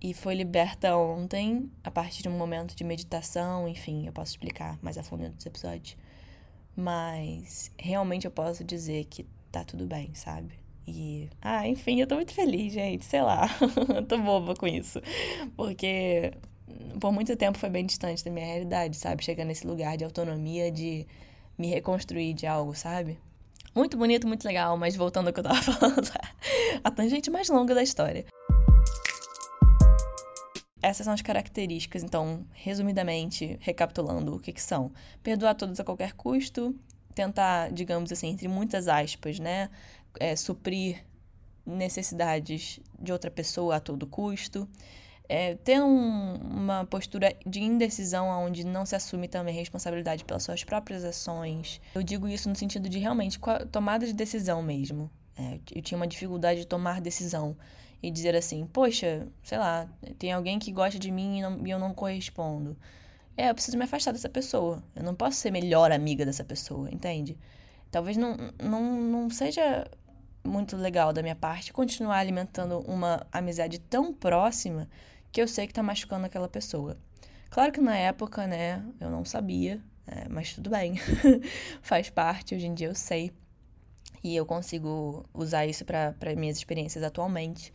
E 0.00 0.12
foi 0.12 0.34
liberta 0.34 0.96
ontem, 0.96 1.70
a 1.84 1.90
partir 1.90 2.22
de 2.22 2.28
um 2.28 2.36
momento 2.36 2.74
de 2.74 2.82
meditação, 2.82 3.68
enfim, 3.68 4.06
eu 4.06 4.12
posso 4.12 4.32
explicar 4.32 4.78
mais 4.82 4.98
a 4.98 5.02
fundo 5.02 5.28
nos 5.28 5.46
episódios. 5.46 5.96
Mas 6.76 7.70
realmente 7.78 8.24
eu 8.24 8.30
posso 8.30 8.64
dizer 8.64 9.04
que 9.04 9.24
tá 9.50 9.64
tudo 9.64 9.86
bem, 9.86 10.14
sabe? 10.14 10.61
E, 10.86 11.28
ah, 11.40 11.66
enfim, 11.66 12.00
eu 12.00 12.06
tô 12.06 12.16
muito 12.16 12.34
feliz, 12.34 12.72
gente, 12.72 13.04
sei 13.04 13.22
lá. 13.22 13.48
tô 14.08 14.18
boba 14.18 14.54
com 14.54 14.66
isso. 14.66 15.00
Porque 15.56 16.32
por 17.00 17.12
muito 17.12 17.36
tempo 17.36 17.58
foi 17.58 17.70
bem 17.70 17.86
distante 17.86 18.24
da 18.24 18.30
minha 18.30 18.46
realidade, 18.46 18.96
sabe? 18.96 19.24
Chegar 19.24 19.44
nesse 19.44 19.66
lugar 19.66 19.96
de 19.96 20.04
autonomia, 20.04 20.70
de 20.70 21.06
me 21.56 21.68
reconstruir 21.68 22.34
de 22.34 22.46
algo, 22.46 22.74
sabe? 22.74 23.18
Muito 23.74 23.96
bonito, 23.96 24.26
muito 24.26 24.44
legal, 24.44 24.76
mas 24.76 24.96
voltando 24.96 25.28
ao 25.28 25.32
que 25.32 25.40
eu 25.40 25.44
tava 25.44 25.62
falando, 25.62 26.10
a 26.82 26.90
tangente 26.90 27.30
mais 27.30 27.48
longa 27.48 27.74
da 27.74 27.82
história. 27.82 28.26
Essas 30.82 31.04
são 31.04 31.14
as 31.14 31.22
características, 31.22 32.02
então, 32.02 32.44
resumidamente, 32.52 33.56
recapitulando, 33.60 34.34
o 34.34 34.40
que, 34.40 34.52
que 34.52 34.60
são? 34.60 34.90
Perdoar 35.22 35.54
todos 35.54 35.78
a 35.78 35.84
qualquer 35.84 36.12
custo, 36.12 36.74
tentar, 37.14 37.70
digamos 37.70 38.10
assim, 38.10 38.28
entre 38.28 38.48
muitas 38.48 38.88
aspas, 38.88 39.38
né, 39.38 39.70
é, 40.18 40.34
suprir 40.36 41.04
necessidades 41.64 42.80
de 42.98 43.12
outra 43.12 43.30
pessoa 43.30 43.76
a 43.76 43.80
todo 43.80 44.06
custo, 44.06 44.68
é, 45.28 45.54
ter 45.54 45.80
um, 45.80 46.34
uma 46.34 46.84
postura 46.84 47.34
de 47.46 47.60
indecisão 47.60 48.28
onde 48.28 48.64
não 48.64 48.84
se 48.84 48.94
assume 48.94 49.28
também 49.28 49.54
responsabilidade 49.54 50.24
pelas 50.24 50.42
suas 50.42 50.64
próprias 50.64 51.04
ações. 51.04 51.80
Eu 51.94 52.02
digo 52.02 52.28
isso 52.28 52.48
no 52.48 52.56
sentido 52.56 52.88
de 52.88 52.98
realmente 52.98 53.38
tomada 53.70 54.06
de 54.06 54.12
decisão 54.12 54.62
mesmo. 54.62 55.10
É, 55.38 55.58
eu 55.74 55.80
tinha 55.80 55.96
uma 55.96 56.06
dificuldade 56.06 56.60
de 56.60 56.66
tomar 56.66 57.00
decisão 57.00 57.56
e 58.02 58.10
dizer 58.10 58.34
assim, 58.34 58.66
poxa, 58.66 59.26
sei 59.42 59.58
lá, 59.58 59.88
tem 60.18 60.32
alguém 60.32 60.58
que 60.58 60.72
gosta 60.72 60.98
de 60.98 61.10
mim 61.10 61.38
e, 61.38 61.42
não, 61.42 61.66
e 61.66 61.70
eu 61.70 61.78
não 61.78 61.94
correspondo. 61.94 62.76
É, 63.36 63.48
eu 63.48 63.54
preciso 63.54 63.78
me 63.78 63.84
afastar 63.84 64.12
dessa 64.12 64.28
pessoa. 64.28 64.82
Eu 64.94 65.02
não 65.02 65.14
posso 65.14 65.38
ser 65.38 65.50
melhor 65.50 65.90
amiga 65.90 66.26
dessa 66.26 66.44
pessoa, 66.44 66.90
entende? 66.90 67.38
Talvez 67.90 68.16
não, 68.16 68.36
não, 68.62 69.00
não 69.00 69.30
seja 69.30 69.86
muito 70.44 70.76
legal 70.76 71.12
da 71.12 71.22
minha 71.22 71.36
parte 71.36 71.72
continuar 71.72 72.18
alimentando 72.18 72.80
uma 72.80 73.26
amizade 73.30 73.78
tão 73.78 74.12
próxima 74.12 74.88
que 75.30 75.40
eu 75.40 75.48
sei 75.48 75.66
que 75.66 75.72
tá 75.72 75.82
machucando 75.82 76.26
aquela 76.26 76.48
pessoa. 76.48 76.96
Claro 77.50 77.72
que 77.72 77.80
na 77.80 77.96
época, 77.96 78.46
né, 78.46 78.84
eu 79.00 79.10
não 79.10 79.24
sabia, 79.24 79.80
é, 80.06 80.28
mas 80.28 80.54
tudo 80.54 80.70
bem. 80.70 80.94
Faz 81.82 82.10
parte, 82.10 82.54
hoje 82.54 82.66
em 82.66 82.74
dia 82.74 82.88
eu 82.88 82.94
sei. 82.94 83.32
E 84.22 84.36
eu 84.36 84.46
consigo 84.46 85.24
usar 85.34 85.66
isso 85.66 85.84
para 85.84 86.14
minhas 86.36 86.56
experiências 86.56 87.02
atualmente. 87.02 87.72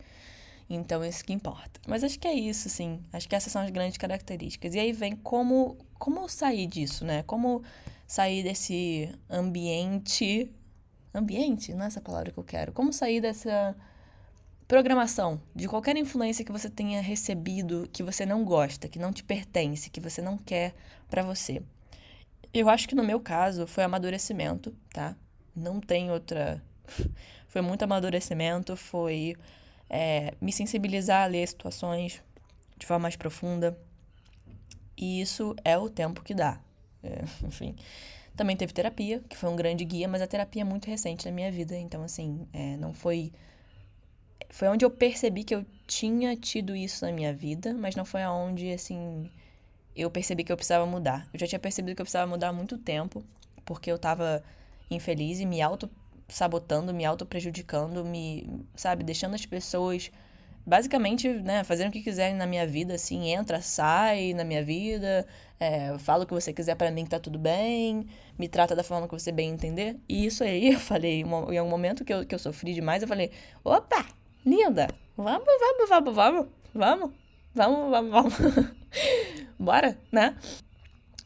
Então, 0.70 1.04
isso 1.04 1.24
que 1.24 1.32
importa. 1.32 1.80
Mas 1.86 2.04
acho 2.04 2.18
que 2.18 2.28
é 2.28 2.34
isso, 2.34 2.68
sim. 2.68 3.00
Acho 3.12 3.28
que 3.28 3.34
essas 3.34 3.52
são 3.52 3.62
as 3.62 3.70
grandes 3.70 3.96
características. 3.96 4.74
E 4.74 4.78
aí 4.78 4.92
vem 4.92 5.16
como, 5.16 5.78
como 5.98 6.28
sair 6.28 6.66
disso, 6.66 7.04
né? 7.04 7.22
Como 7.22 7.62
sair 8.06 8.42
desse 8.42 9.10
ambiente. 9.30 10.50
Ambiente? 11.18 11.74
Não 11.74 11.84
é 11.84 11.86
essa 11.86 12.00
palavra 12.00 12.30
que 12.30 12.38
eu 12.38 12.44
quero. 12.44 12.72
Como 12.72 12.92
sair 12.92 13.20
dessa 13.20 13.76
programação 14.68 15.40
de 15.54 15.66
qualquer 15.66 15.96
influência 15.96 16.44
que 16.44 16.52
você 16.52 16.68
tenha 16.68 17.00
recebido 17.00 17.88
que 17.90 18.02
você 18.02 18.26
não 18.26 18.44
gosta, 18.44 18.86
que 18.86 18.98
não 18.98 19.12
te 19.12 19.24
pertence, 19.24 19.88
que 19.88 20.00
você 20.00 20.20
não 20.20 20.36
quer 20.36 20.74
para 21.08 21.22
você. 21.22 21.62
Eu 22.52 22.68
acho 22.68 22.86
que 22.86 22.94
no 22.94 23.02
meu 23.02 23.18
caso 23.18 23.66
foi 23.66 23.84
amadurecimento, 23.84 24.74
tá? 24.92 25.16
Não 25.56 25.80
tem 25.80 26.10
outra. 26.10 26.62
foi 27.48 27.62
muito 27.62 27.82
amadurecimento, 27.82 28.76
foi 28.76 29.36
é, 29.88 30.34
me 30.40 30.52
sensibilizar 30.52 31.24
a 31.24 31.26
ler 31.26 31.48
situações 31.48 32.22
de 32.76 32.86
forma 32.86 33.02
mais 33.02 33.16
profunda. 33.16 33.78
E 34.96 35.20
isso 35.20 35.56
é 35.64 35.78
o 35.78 35.88
tempo 35.88 36.22
que 36.22 36.34
dá. 36.34 36.60
É, 37.02 37.24
enfim. 37.46 37.74
Também 38.38 38.56
teve 38.56 38.72
terapia, 38.72 39.20
que 39.28 39.36
foi 39.36 39.50
um 39.50 39.56
grande 39.56 39.84
guia, 39.84 40.06
mas 40.06 40.22
a 40.22 40.26
terapia 40.28 40.62
é 40.62 40.64
muito 40.64 40.86
recente 40.86 41.26
na 41.26 41.32
minha 41.32 41.50
vida, 41.50 41.76
então, 41.76 42.04
assim, 42.04 42.46
é, 42.52 42.76
não 42.76 42.94
foi. 42.94 43.32
Foi 44.48 44.68
onde 44.68 44.84
eu 44.84 44.90
percebi 44.92 45.42
que 45.42 45.52
eu 45.52 45.66
tinha 45.88 46.36
tido 46.36 46.76
isso 46.76 47.04
na 47.04 47.10
minha 47.10 47.34
vida, 47.34 47.74
mas 47.74 47.96
não 47.96 48.04
foi 48.04 48.22
aonde, 48.22 48.70
assim, 48.70 49.28
eu 49.96 50.08
percebi 50.08 50.44
que 50.44 50.52
eu 50.52 50.56
precisava 50.56 50.86
mudar. 50.86 51.28
Eu 51.34 51.40
já 51.40 51.48
tinha 51.48 51.58
percebido 51.58 51.96
que 51.96 52.00
eu 52.00 52.04
precisava 52.04 52.30
mudar 52.30 52.50
há 52.50 52.52
muito 52.52 52.78
tempo, 52.78 53.24
porque 53.64 53.90
eu 53.90 53.98
tava 53.98 54.40
infeliz 54.88 55.40
e 55.40 55.44
me 55.44 55.60
auto 55.60 55.90
sabotando, 56.28 56.94
me 56.94 57.04
auto-prejudicando, 57.04 58.04
me, 58.04 58.48
sabe, 58.76 59.02
deixando 59.02 59.34
as 59.34 59.44
pessoas 59.44 60.12
basicamente, 60.68 61.26
né, 61.28 61.64
fazendo 61.64 61.88
o 61.88 61.92
que 61.92 62.02
quiserem 62.02 62.36
na 62.36 62.46
minha 62.46 62.66
vida, 62.66 62.94
assim, 62.94 63.30
entra, 63.30 63.62
sai 63.62 64.34
na 64.34 64.44
minha 64.44 64.62
vida, 64.62 65.26
é, 65.58 65.96
fala 65.98 66.24
o 66.24 66.26
que 66.26 66.34
você 66.34 66.52
quiser 66.52 66.74
para 66.74 66.90
mim 66.90 67.04
que 67.04 67.10
tá 67.10 67.18
tudo 67.18 67.38
bem, 67.38 68.06
me 68.38 68.48
trata 68.48 68.76
da 68.76 68.84
forma 68.84 69.08
que 69.08 69.14
você 69.14 69.32
bem 69.32 69.48
entender. 69.48 69.96
E 70.06 70.26
isso 70.26 70.44
aí, 70.44 70.68
eu 70.74 70.78
falei, 70.78 71.22
em 71.22 71.60
um 71.60 71.68
momento 71.68 72.04
que 72.04 72.12
eu, 72.12 72.26
que 72.26 72.34
eu 72.34 72.38
sofri 72.38 72.74
demais, 72.74 73.00
eu 73.00 73.08
falei, 73.08 73.30
opa, 73.64 74.04
linda, 74.44 74.88
vamos, 75.16 75.46
vamos, 75.46 75.88
vamos, 75.88 76.14
vamos, 76.14 76.46
vamos, 76.74 77.10
vamos, 77.54 77.90
vamos, 77.90 78.10
vamos, 78.10 78.34
bora, 79.58 79.98
né? 80.12 80.36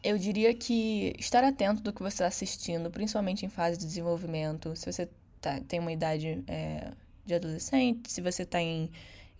Eu 0.04 0.18
diria 0.18 0.54
que 0.54 1.14
estar 1.18 1.42
atento 1.42 1.82
do 1.82 1.92
que 1.92 2.02
você 2.02 2.14
está 2.14 2.26
assistindo, 2.26 2.92
principalmente 2.92 3.44
em 3.44 3.48
fase 3.48 3.76
de 3.76 3.86
desenvolvimento, 3.86 4.74
se 4.76 4.90
você 4.90 5.08
tá, 5.40 5.60
tem 5.66 5.80
uma 5.80 5.92
idade 5.92 6.44
é, 6.46 6.92
de 7.26 7.34
adolescente, 7.34 8.10
se 8.10 8.20
você 8.20 8.42
está 8.42 8.60
em, 8.60 8.90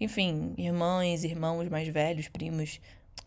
enfim, 0.03 0.55
irmãs, 0.59 1.25
irmãos 1.25 1.69
mais 1.69 1.89
velhos, 1.89 2.29
primos, 2.29 2.81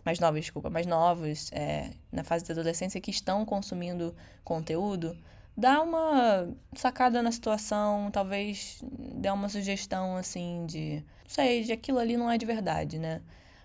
mais 0.04 0.20
novos, 0.20 0.42
desculpa, 0.42 0.70
mais 0.70 0.86
novos, 0.86 1.52
é, 1.52 1.90
na 2.12 2.24
fase 2.24 2.46
da 2.46 2.54
adolescência 2.54 3.02
que 3.02 3.12
estão 3.12 3.46
consumindo 3.46 4.16
conteúdo, 4.44 5.18
dá 5.58 5.82
uma 5.82 6.48
sacada 6.76 7.22
na 7.22 7.32
situação, 7.32 8.12
talvez 8.12 8.80
dê 8.84 9.30
uma 9.30 9.50
sugestão 9.50 10.18
assim 10.18 10.66
de, 10.66 11.04
não 11.24 11.30
sei, 11.30 11.64
de 11.64 11.72
aquilo 11.72 12.00
ali 12.00 12.18
não 12.18 12.30
é 12.30 12.38
de 12.38 12.46
verdade, 12.46 13.00
né? 13.00 13.22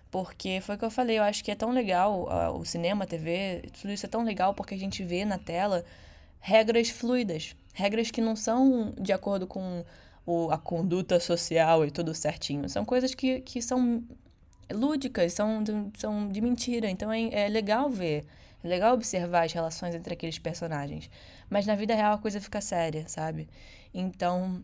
Porque 0.09 0.59
foi 0.61 0.75
o 0.75 0.77
que 0.77 0.85
eu 0.85 0.91
falei, 0.91 1.19
eu 1.19 1.23
acho 1.23 1.43
que 1.43 1.51
é 1.51 1.55
tão 1.55 1.71
legal 1.71 2.23
uh, 2.23 2.57
o 2.57 2.65
cinema, 2.65 3.05
a 3.05 3.07
TV, 3.07 3.63
tudo 3.79 3.93
isso 3.93 4.05
é 4.05 4.09
tão 4.09 4.23
legal 4.23 4.53
porque 4.53 4.73
a 4.73 4.77
gente 4.77 5.03
vê 5.03 5.23
na 5.23 5.37
tela 5.37 5.85
regras 6.39 6.89
fluidas, 6.89 7.55
regras 7.73 8.11
que 8.11 8.19
não 8.19 8.35
são 8.35 8.93
de 8.99 9.13
acordo 9.13 9.47
com 9.47 9.85
o, 10.31 10.51
a 10.51 10.57
conduta 10.57 11.19
social 11.19 11.85
e 11.85 11.91
tudo 11.91 12.13
certinho. 12.13 12.69
São 12.69 12.85
coisas 12.85 13.13
que, 13.13 13.41
que 13.41 13.61
são 13.61 14.03
lúdicas, 14.71 15.33
são, 15.33 15.63
são 15.97 16.29
de 16.29 16.41
mentira. 16.41 16.89
Então 16.89 17.11
é, 17.11 17.29
é 17.31 17.49
legal 17.49 17.89
ver, 17.89 18.25
é 18.63 18.67
legal 18.67 18.93
observar 18.93 19.45
as 19.45 19.53
relações 19.53 19.93
entre 19.93 20.13
aqueles 20.13 20.39
personagens. 20.39 21.09
Mas 21.49 21.65
na 21.65 21.75
vida 21.75 21.93
real 21.93 22.13
a 22.13 22.17
coisa 22.17 22.39
fica 22.39 22.61
séria, 22.61 23.07
sabe? 23.07 23.47
Então 23.93 24.63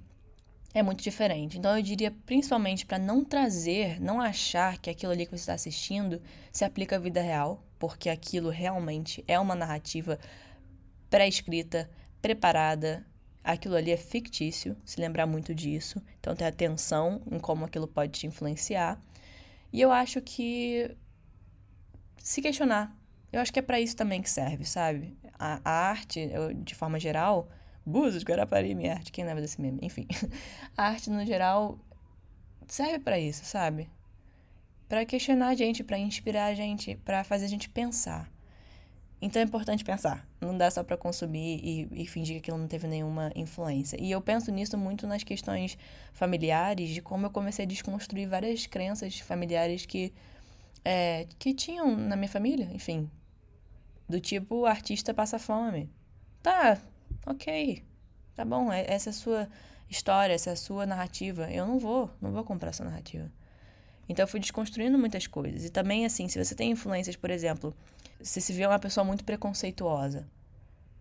é 0.73 0.81
muito 0.81 1.03
diferente. 1.03 1.57
Então 1.57 1.75
eu 1.75 1.83
diria 1.83 2.13
principalmente 2.25 2.85
para 2.85 2.97
não 2.97 3.23
trazer, 3.23 3.99
não 3.99 4.21
achar 4.21 4.77
que 4.77 4.89
aquilo 4.89 5.11
ali 5.11 5.25
que 5.25 5.31
você 5.31 5.41
está 5.41 5.53
assistindo 5.53 6.21
se 6.51 6.63
aplica 6.63 6.95
à 6.95 6.99
vida 6.99 7.21
real, 7.21 7.63
porque 7.77 8.09
aquilo 8.09 8.49
realmente 8.49 9.23
é 9.27 9.39
uma 9.39 9.55
narrativa 9.55 10.19
pré-escrita, 11.09 11.89
preparada. 12.21 13.05
Aquilo 13.47 13.75
ali 13.75 13.91
é 13.91 13.97
fictício, 13.97 14.75
se 14.83 14.99
lembrar 14.99 15.25
muito 15.25 15.55
disso. 15.55 16.01
Então 16.19 16.35
ter 16.35 16.43
atenção 16.43 17.21
em 17.31 17.39
como 17.39 17.63
aquilo 17.63 17.87
pode 17.87 18.11
te 18.11 18.27
influenciar. 18.27 19.01
E 19.71 19.79
eu 19.79 19.89
acho 19.89 20.21
que 20.21 20.95
se 22.17 22.41
questionar. 22.41 22.93
Eu 23.31 23.39
acho 23.39 23.53
que 23.53 23.59
é 23.59 23.61
para 23.61 23.79
isso 23.79 23.95
também 23.95 24.21
que 24.21 24.29
serve, 24.29 24.65
sabe? 24.65 25.17
A, 25.39 25.61
a 25.63 25.71
arte, 25.89 26.19
eu, 26.19 26.53
de 26.53 26.75
forma 26.75 26.99
geral, 26.99 27.49
Búzios, 27.85 28.23
Guarapari, 28.25 28.75
minha 28.75 28.95
arte, 28.95 29.13
quem 29.13 29.23
lembra 29.23 29.41
desse 29.41 29.61
meme? 29.61 29.79
Enfim, 29.81 30.05
a 30.75 30.87
arte 30.87 31.09
no 31.09 31.25
geral 31.25 31.79
serve 32.67 32.99
para 32.99 33.17
isso, 33.17 33.45
sabe? 33.45 33.89
Para 34.89 35.05
questionar 35.05 35.49
a 35.49 35.55
gente, 35.55 35.85
para 35.85 35.97
inspirar 35.97 36.47
a 36.47 36.53
gente, 36.53 36.95
para 36.97 37.23
fazer 37.23 37.45
a 37.45 37.49
gente 37.49 37.69
pensar. 37.69 38.29
Então 39.21 39.41
é 39.41 39.45
importante 39.45 39.83
pensar. 39.83 40.27
Não 40.39 40.55
dá 40.55 40.69
só 40.69 40.83
para 40.83 40.95
consumir 40.95 41.59
e, 41.63 42.03
e, 42.03 42.07
fingir 42.07 42.35
que 42.35 42.39
aquilo 42.39 42.57
não 42.57 42.67
teve 42.67 42.87
nenhuma 42.87 43.31
influência. 43.35 43.97
E 43.99 44.11
eu 44.11 44.21
penso 44.21 44.51
nisso 44.51 44.77
muito 44.77 45.07
nas 45.07 45.23
questões 45.23 45.77
familiares, 46.13 46.89
de 46.89 47.01
como 47.01 47.25
eu 47.25 47.29
comecei 47.31 47.65
a 47.65 47.67
desconstruir 47.67 48.29
várias 48.29 48.67
crenças 48.67 49.19
familiares 49.19 49.85
que, 49.85 50.13
é, 50.85 51.27
que 51.39 51.53
tinham 51.53 51.95
na 51.95 52.15
minha 52.15 52.29
família, 52.29 52.69
enfim. 52.71 53.09
Do 54.07 54.19
tipo, 54.19 54.65
artista 54.65 55.13
passa 55.13 55.39
fome. 55.39 55.89
Tá, 56.43 56.79
ok, 57.25 57.83
tá 58.35 58.45
bom, 58.45 58.71
é, 58.71 58.85
essa 58.87 59.09
é 59.09 59.11
a 59.11 59.13
sua 59.13 59.49
história, 59.89 60.33
essa 60.33 60.51
é 60.51 60.53
a 60.53 60.55
sua 60.55 60.85
narrativa. 60.85 61.51
Eu 61.51 61.65
não 61.65 61.79
vou, 61.79 62.09
não 62.21 62.31
vou 62.31 62.43
comprar 62.43 62.69
essa 62.69 62.83
narrativa. 62.83 63.31
Então 64.09 64.23
eu 64.23 64.27
fui 64.27 64.39
desconstruindo 64.39 64.97
muitas 64.97 65.27
coisas. 65.27 65.65
E 65.65 65.69
também, 65.69 66.05
assim, 66.05 66.27
se 66.27 66.41
você 66.43 66.55
tem 66.55 66.71
influências, 66.71 67.15
por 67.15 67.29
exemplo, 67.29 67.75
se 68.21 68.41
se 68.41 68.53
vê 68.53 68.65
uma 68.65 68.79
pessoa 68.79 69.03
muito 69.03 69.23
preconceituosa, 69.23 70.27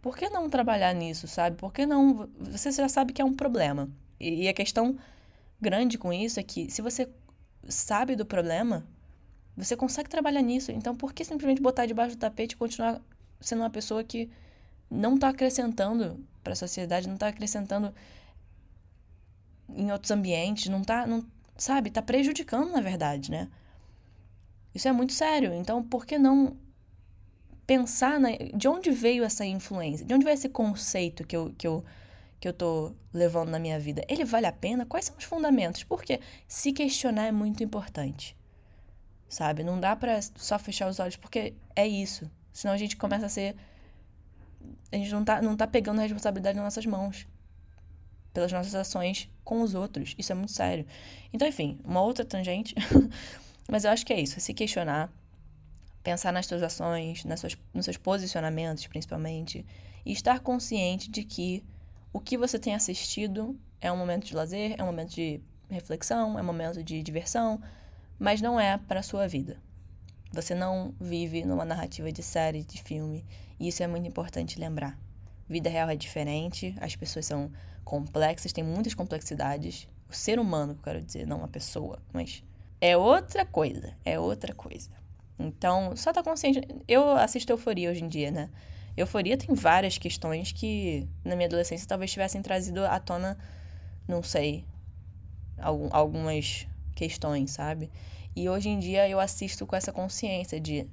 por 0.00 0.16
que 0.16 0.28
não 0.28 0.48
trabalhar 0.48 0.94
nisso, 0.94 1.26
sabe? 1.26 1.56
Por 1.56 1.72
que 1.72 1.84
não. 1.84 2.28
Você 2.38 2.70
já 2.70 2.88
sabe 2.88 3.12
que 3.12 3.20
é 3.20 3.24
um 3.24 3.34
problema. 3.34 3.88
E, 4.20 4.44
e 4.44 4.48
a 4.48 4.52
questão 4.52 4.96
grande 5.60 5.98
com 5.98 6.12
isso 6.12 6.38
é 6.38 6.42
que 6.42 6.70
se 6.70 6.80
você 6.80 7.08
sabe 7.68 8.14
do 8.14 8.24
problema, 8.24 8.86
você 9.56 9.76
consegue 9.76 10.08
trabalhar 10.08 10.42
nisso. 10.42 10.70
Então 10.70 10.94
por 10.94 11.12
que 11.12 11.24
simplesmente 11.24 11.60
botar 11.60 11.86
debaixo 11.86 12.14
do 12.14 12.20
tapete 12.20 12.52
e 12.52 12.56
continuar 12.56 13.00
sendo 13.40 13.62
uma 13.62 13.70
pessoa 13.70 14.04
que 14.04 14.30
não 14.90 15.16
está 15.16 15.30
acrescentando 15.30 16.24
para 16.42 16.52
a 16.52 16.56
sociedade, 16.56 17.08
não 17.08 17.14
está 17.14 17.28
acrescentando 17.28 17.92
em 19.68 19.90
outros 19.90 20.10
ambientes, 20.10 20.68
não 20.68 20.84
tá, 20.84 21.06
não, 21.06 21.26
sabe, 21.56 21.90
tá 21.90 22.00
prejudicando 22.00 22.70
na 22.70 22.80
verdade, 22.80 23.30
né? 23.30 23.48
Isso 24.74 24.86
é 24.86 24.92
muito 24.92 25.12
sério. 25.12 25.52
Então, 25.54 25.82
por 25.82 26.06
que 26.06 26.18
não 26.18 26.56
pensar 27.66 28.20
na, 28.20 28.28
de 28.54 28.68
onde 28.68 28.90
veio 28.90 29.24
essa 29.24 29.44
influência? 29.44 30.06
De 30.06 30.14
onde 30.14 30.24
veio 30.24 30.34
esse 30.34 30.48
conceito 30.48 31.26
que 31.26 31.36
eu, 31.36 31.54
que 31.56 31.66
eu 31.66 31.84
que 32.38 32.46
eu 32.46 32.52
tô 32.52 32.92
levando 33.12 33.48
na 33.48 33.58
minha 33.58 33.78
vida? 33.80 34.04
Ele 34.08 34.24
vale 34.24 34.46
a 34.46 34.52
pena? 34.52 34.84
Quais 34.84 35.06
são 35.06 35.16
os 35.16 35.24
fundamentos? 35.24 35.82
Porque 35.82 36.20
se 36.46 36.70
questionar 36.70 37.26
é 37.26 37.32
muito 37.32 37.64
importante. 37.64 38.36
Sabe? 39.28 39.64
Não 39.64 39.80
dá 39.80 39.96
para 39.96 40.20
só 40.36 40.58
fechar 40.58 40.88
os 40.88 41.00
olhos 41.00 41.16
porque 41.16 41.54
é 41.74 41.86
isso. 41.86 42.30
Senão 42.52 42.74
a 42.74 42.76
gente 42.76 42.96
começa 42.96 43.26
a 43.26 43.28
ser 43.28 43.56
a 44.92 44.96
gente 44.96 45.10
não 45.10 45.24
tá, 45.24 45.42
não 45.42 45.56
tá 45.56 45.66
pegando 45.66 46.00
a 46.00 46.02
responsabilidade 46.02 46.56
nas 46.56 46.64
nossas 46.64 46.86
mãos 46.86 47.26
pelas 48.32 48.52
nossas 48.52 48.74
ações 48.74 49.30
com 49.42 49.62
os 49.62 49.74
outros. 49.74 50.14
Isso 50.18 50.30
é 50.30 50.34
muito 50.34 50.52
sério. 50.52 50.86
Então, 51.32 51.48
enfim, 51.48 51.78
uma 51.82 52.02
outra 52.02 52.22
tangente. 52.22 52.74
Mas 53.66 53.84
eu 53.84 53.90
acho 53.90 54.04
que 54.04 54.12
é 54.12 54.20
isso, 54.20 54.36
é 54.36 54.40
se 54.40 54.52
questionar, 54.52 55.10
pensar 56.06 56.32
nas 56.32 56.46
suas 56.46 56.62
ações, 56.62 57.24
nas 57.24 57.40
suas, 57.40 57.58
nos 57.74 57.84
seus 57.84 57.96
posicionamentos, 57.96 58.86
principalmente, 58.86 59.66
e 60.04 60.12
estar 60.12 60.38
consciente 60.38 61.10
de 61.10 61.24
que 61.24 61.64
o 62.12 62.20
que 62.20 62.38
você 62.38 62.60
tem 62.60 62.76
assistido 62.76 63.58
é 63.80 63.90
um 63.90 63.96
momento 63.96 64.24
de 64.24 64.36
lazer, 64.36 64.76
é 64.78 64.82
um 64.84 64.86
momento 64.86 65.12
de 65.12 65.40
reflexão, 65.68 66.38
é 66.38 66.42
um 66.42 66.44
momento 66.44 66.80
de 66.80 67.02
diversão, 67.02 67.60
mas 68.20 68.40
não 68.40 68.58
é 68.58 68.78
para 68.78 69.00
a 69.00 69.02
sua 69.02 69.26
vida. 69.26 69.60
Você 70.30 70.54
não 70.54 70.94
vive 71.00 71.44
numa 71.44 71.64
narrativa 71.64 72.12
de 72.12 72.22
série, 72.22 72.62
de 72.62 72.80
filme, 72.80 73.26
e 73.58 73.66
isso 73.66 73.82
é 73.82 73.88
muito 73.88 74.06
importante 74.06 74.60
lembrar. 74.60 74.96
Vida 75.48 75.68
real 75.68 75.90
é 75.90 75.96
diferente, 75.96 76.72
as 76.80 76.94
pessoas 76.94 77.26
são 77.26 77.50
complexas, 77.84 78.52
têm 78.52 78.62
muitas 78.62 78.94
complexidades. 78.94 79.88
O 80.08 80.14
ser 80.14 80.38
humano, 80.38 80.78
quero 80.84 81.02
dizer, 81.02 81.26
não 81.26 81.42
a 81.42 81.48
pessoa, 81.48 82.00
mas 82.12 82.44
é 82.80 82.96
outra 82.96 83.44
coisa, 83.44 83.92
é 84.04 84.20
outra 84.20 84.54
coisa. 84.54 84.88
Então, 85.38 85.94
só 85.96 86.12
tá 86.12 86.22
consciente. 86.22 86.60
Eu 86.88 87.10
assisto 87.12 87.52
Euforia 87.52 87.90
hoje 87.90 88.04
em 88.04 88.08
dia, 88.08 88.30
né? 88.30 88.50
Euforia 88.96 89.36
tem 89.36 89.54
várias 89.54 89.98
questões 89.98 90.52
que 90.52 91.06
na 91.22 91.36
minha 91.36 91.46
adolescência 91.46 91.86
talvez 91.86 92.10
tivessem 92.10 92.40
trazido 92.40 92.84
à 92.86 92.98
tona, 92.98 93.36
não 94.08 94.22
sei, 94.22 94.64
algum, 95.58 95.88
algumas 95.92 96.66
questões, 96.94 97.50
sabe? 97.50 97.90
E 98.34 98.48
hoje 98.48 98.70
em 98.70 98.78
dia 98.78 99.08
eu 99.08 99.20
assisto 99.20 99.66
com 99.66 99.76
essa 99.76 99.92
consciência 99.92 100.58
de 100.58 100.88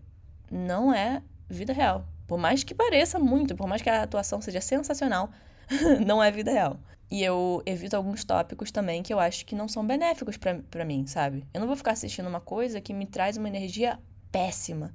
não 0.52 0.94
é 0.94 1.24
vida 1.50 1.72
real. 1.72 2.06
Por 2.28 2.38
mais 2.38 2.64
que 2.64 2.74
pareça 2.74 3.18
muito, 3.18 3.56
por 3.56 3.68
mais 3.68 3.82
que 3.82 3.90
a 3.90 4.04
atuação 4.04 4.42
seja 4.42 4.60
sensacional, 4.60 5.30
não 6.06 6.22
é 6.22 6.30
vida 6.30 6.52
real. 6.52 6.78
E 7.10 7.24
eu 7.24 7.62
evito 7.66 7.96
alguns 7.96 8.24
tópicos 8.24 8.72
também 8.72 9.04
que 9.04 9.14
eu 9.14 9.20
acho 9.20 9.46
que 9.46 9.56
não 9.56 9.68
são 9.68 9.86
benéficos 9.86 10.36
para 10.38 10.86
mim, 10.86 11.06
sabe? 11.06 11.46
Eu 11.54 11.60
não 11.60 11.68
vou 11.68 11.76
ficar 11.76 11.92
assistindo 11.92 12.28
uma 12.28 12.42
coisa 12.42 12.82
que 12.82 12.94
me 12.94 13.06
traz 13.06 13.38
uma 13.38 13.48
energia 13.48 14.00
péssima, 14.34 14.94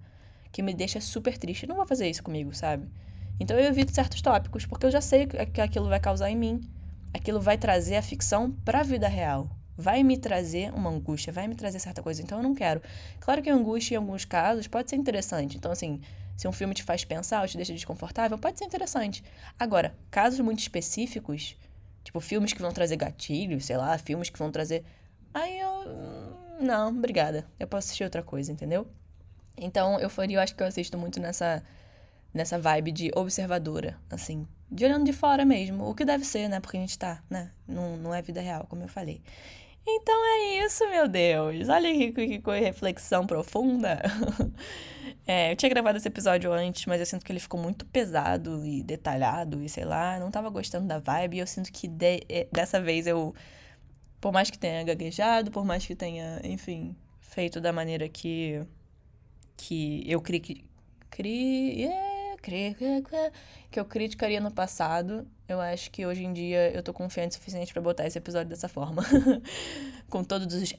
que 0.52 0.60
me 0.60 0.74
deixa 0.74 1.00
super 1.00 1.38
triste. 1.38 1.66
Não 1.66 1.76
vou 1.76 1.86
fazer 1.86 2.10
isso 2.10 2.22
comigo, 2.22 2.54
sabe? 2.54 2.86
Então 3.40 3.58
eu 3.58 3.64
evito 3.64 3.94
certos 3.94 4.20
tópicos, 4.20 4.66
porque 4.66 4.84
eu 4.84 4.90
já 4.90 5.00
sei 5.00 5.26
que 5.26 5.60
aquilo 5.60 5.88
vai 5.88 5.98
causar 5.98 6.28
em 6.28 6.36
mim. 6.36 6.60
Aquilo 7.14 7.40
vai 7.40 7.56
trazer 7.56 7.96
a 7.96 8.02
ficção 8.02 8.50
para 8.50 8.80
a 8.80 8.82
vida 8.82 9.08
real. 9.08 9.48
Vai 9.76 10.02
me 10.02 10.18
trazer 10.18 10.74
uma 10.74 10.90
angústia, 10.90 11.32
vai 11.32 11.48
me 11.48 11.54
trazer 11.54 11.78
certa 11.78 12.02
coisa. 12.02 12.20
Então 12.20 12.38
eu 12.38 12.42
não 12.42 12.54
quero. 12.54 12.82
Claro 13.20 13.40
que 13.40 13.48
a 13.48 13.54
angústia, 13.54 13.94
em 13.94 13.98
alguns 13.98 14.26
casos, 14.26 14.66
pode 14.66 14.90
ser 14.90 14.96
interessante. 14.96 15.56
Então, 15.56 15.70
assim, 15.70 16.02
se 16.36 16.46
um 16.46 16.52
filme 16.52 16.74
te 16.74 16.82
faz 16.82 17.04
pensar 17.04 17.40
ou 17.40 17.48
te 17.48 17.56
deixa 17.56 17.72
desconfortável, 17.72 18.36
pode 18.36 18.58
ser 18.58 18.64
interessante. 18.66 19.22
Agora, 19.58 19.96
casos 20.10 20.40
muito 20.40 20.58
específicos, 20.58 21.56
Tipo, 22.08 22.20
filmes 22.20 22.54
que 22.54 22.62
vão 22.62 22.72
trazer 22.72 22.96
gatilhos, 22.96 23.66
sei 23.66 23.76
lá, 23.76 23.98
filmes 23.98 24.30
que 24.30 24.38
vão 24.38 24.50
trazer. 24.50 24.82
Aí 25.34 25.60
eu. 25.60 25.84
Não, 26.58 26.88
obrigada. 26.88 27.46
Eu 27.60 27.68
posso 27.68 27.88
assistir 27.88 28.02
outra 28.02 28.22
coisa, 28.22 28.50
entendeu? 28.50 28.86
Então, 29.60 29.98
Euforia 30.00 30.36
eu 30.36 30.40
acho 30.40 30.54
que 30.54 30.62
eu 30.62 30.66
assisto 30.66 30.96
muito 30.98 31.20
nessa, 31.20 31.62
nessa 32.32 32.58
vibe 32.58 32.92
de 32.92 33.10
observadora, 33.14 33.98
assim. 34.10 34.46
De 34.70 34.84
olhando 34.84 35.04
de 35.04 35.12
fora 35.12 35.44
mesmo. 35.44 35.88
O 35.88 35.94
que 35.94 36.04
deve 36.04 36.24
ser, 36.24 36.48
né? 36.48 36.60
Porque 36.60 36.76
a 36.76 36.80
gente 36.80 36.98
tá, 36.98 37.22
né? 37.28 37.50
Não, 37.66 37.96
não 37.96 38.14
é 38.14 38.20
vida 38.22 38.40
real, 38.40 38.66
como 38.68 38.82
eu 38.82 38.88
falei. 38.88 39.22
Então 39.86 40.14
é 40.26 40.66
isso, 40.66 40.86
meu 40.90 41.08
Deus. 41.08 41.68
Olha 41.68 41.90
que, 41.92 42.12
que, 42.12 42.38
que 42.38 42.60
reflexão 42.60 43.26
profunda. 43.26 44.02
É, 45.30 45.52
eu 45.52 45.56
tinha 45.56 45.68
gravado 45.68 45.98
esse 45.98 46.08
episódio 46.08 46.50
antes, 46.50 46.86
mas 46.86 47.00
eu 47.00 47.04
sinto 47.04 47.22
que 47.22 47.30
ele 47.30 47.38
ficou 47.38 47.60
muito 47.60 47.84
pesado 47.84 48.64
e 48.64 48.82
detalhado 48.82 49.62
e 49.62 49.68
sei 49.68 49.84
lá, 49.84 50.18
não 50.18 50.30
tava 50.30 50.48
gostando 50.48 50.86
da 50.86 50.98
vibe. 50.98 51.36
E 51.36 51.40
eu 51.40 51.46
sinto 51.46 51.70
que 51.70 51.86
de, 51.86 52.22
é, 52.30 52.48
dessa 52.50 52.80
vez 52.80 53.06
eu, 53.06 53.34
por 54.22 54.32
mais 54.32 54.50
que 54.50 54.58
tenha 54.58 54.82
gaguejado, 54.84 55.50
por 55.50 55.66
mais 55.66 55.84
que 55.84 55.94
tenha, 55.94 56.40
enfim, 56.42 56.96
feito 57.20 57.60
da 57.60 57.74
maneira 57.74 58.08
que 58.08 58.66
que 59.58 60.02
eu 60.06 60.22
cri, 60.22 60.64
cri, 61.10 61.80
yeah, 61.82 62.36
cri, 62.40 62.76
que 63.70 63.78
eu 63.78 63.84
criticaria 63.84 64.40
no 64.40 64.50
passado, 64.50 65.26
eu 65.48 65.60
acho 65.60 65.90
que 65.90 66.06
hoje 66.06 66.24
em 66.24 66.32
dia 66.32 66.70
eu 66.70 66.82
tô 66.82 66.94
confiante 66.94 67.32
o 67.32 67.34
suficiente 67.38 67.72
para 67.72 67.82
botar 67.82 68.06
esse 68.06 68.16
episódio 68.16 68.48
dessa 68.48 68.68
forma. 68.68 69.02
com 70.08 70.24
todos 70.24 70.54
os 70.54 70.72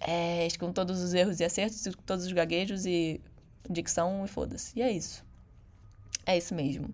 com 0.58 0.72
todos 0.72 1.02
os 1.02 1.14
erros 1.14 1.40
e 1.40 1.44
acertos, 1.44 1.86
com 1.94 2.02
todos 2.04 2.26
os 2.26 2.32
gaguejos 2.32 2.86
e 2.86 3.22
dicção 3.70 4.26
e 4.26 4.28
foda-se. 4.28 4.72
E 4.80 4.82
é 4.82 4.92
isso. 4.92 5.24
É 6.26 6.38
isso 6.38 6.56
mesmo. 6.56 6.90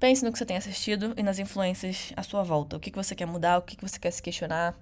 Pense 0.00 0.24
no 0.24 0.32
que 0.32 0.38
você 0.38 0.46
tem 0.46 0.56
assistido 0.56 1.14
e 1.16 1.22
nas 1.22 1.38
influências 1.38 2.12
à 2.16 2.22
sua 2.22 2.42
volta. 2.42 2.76
O 2.76 2.80
que, 2.80 2.90
que 2.90 2.96
você 2.96 3.14
quer 3.14 3.26
mudar, 3.26 3.58
o 3.58 3.62
que, 3.62 3.76
que 3.76 3.82
você 3.82 3.98
quer 3.98 4.10
se 4.10 4.22
questionar, 4.22 4.74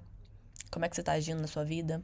como 0.70 0.84
é 0.84 0.88
que 0.88 0.94
você 0.94 1.02
está 1.02 1.12
agindo 1.12 1.40
na 1.40 1.46
sua 1.46 1.64
vida. 1.64 2.02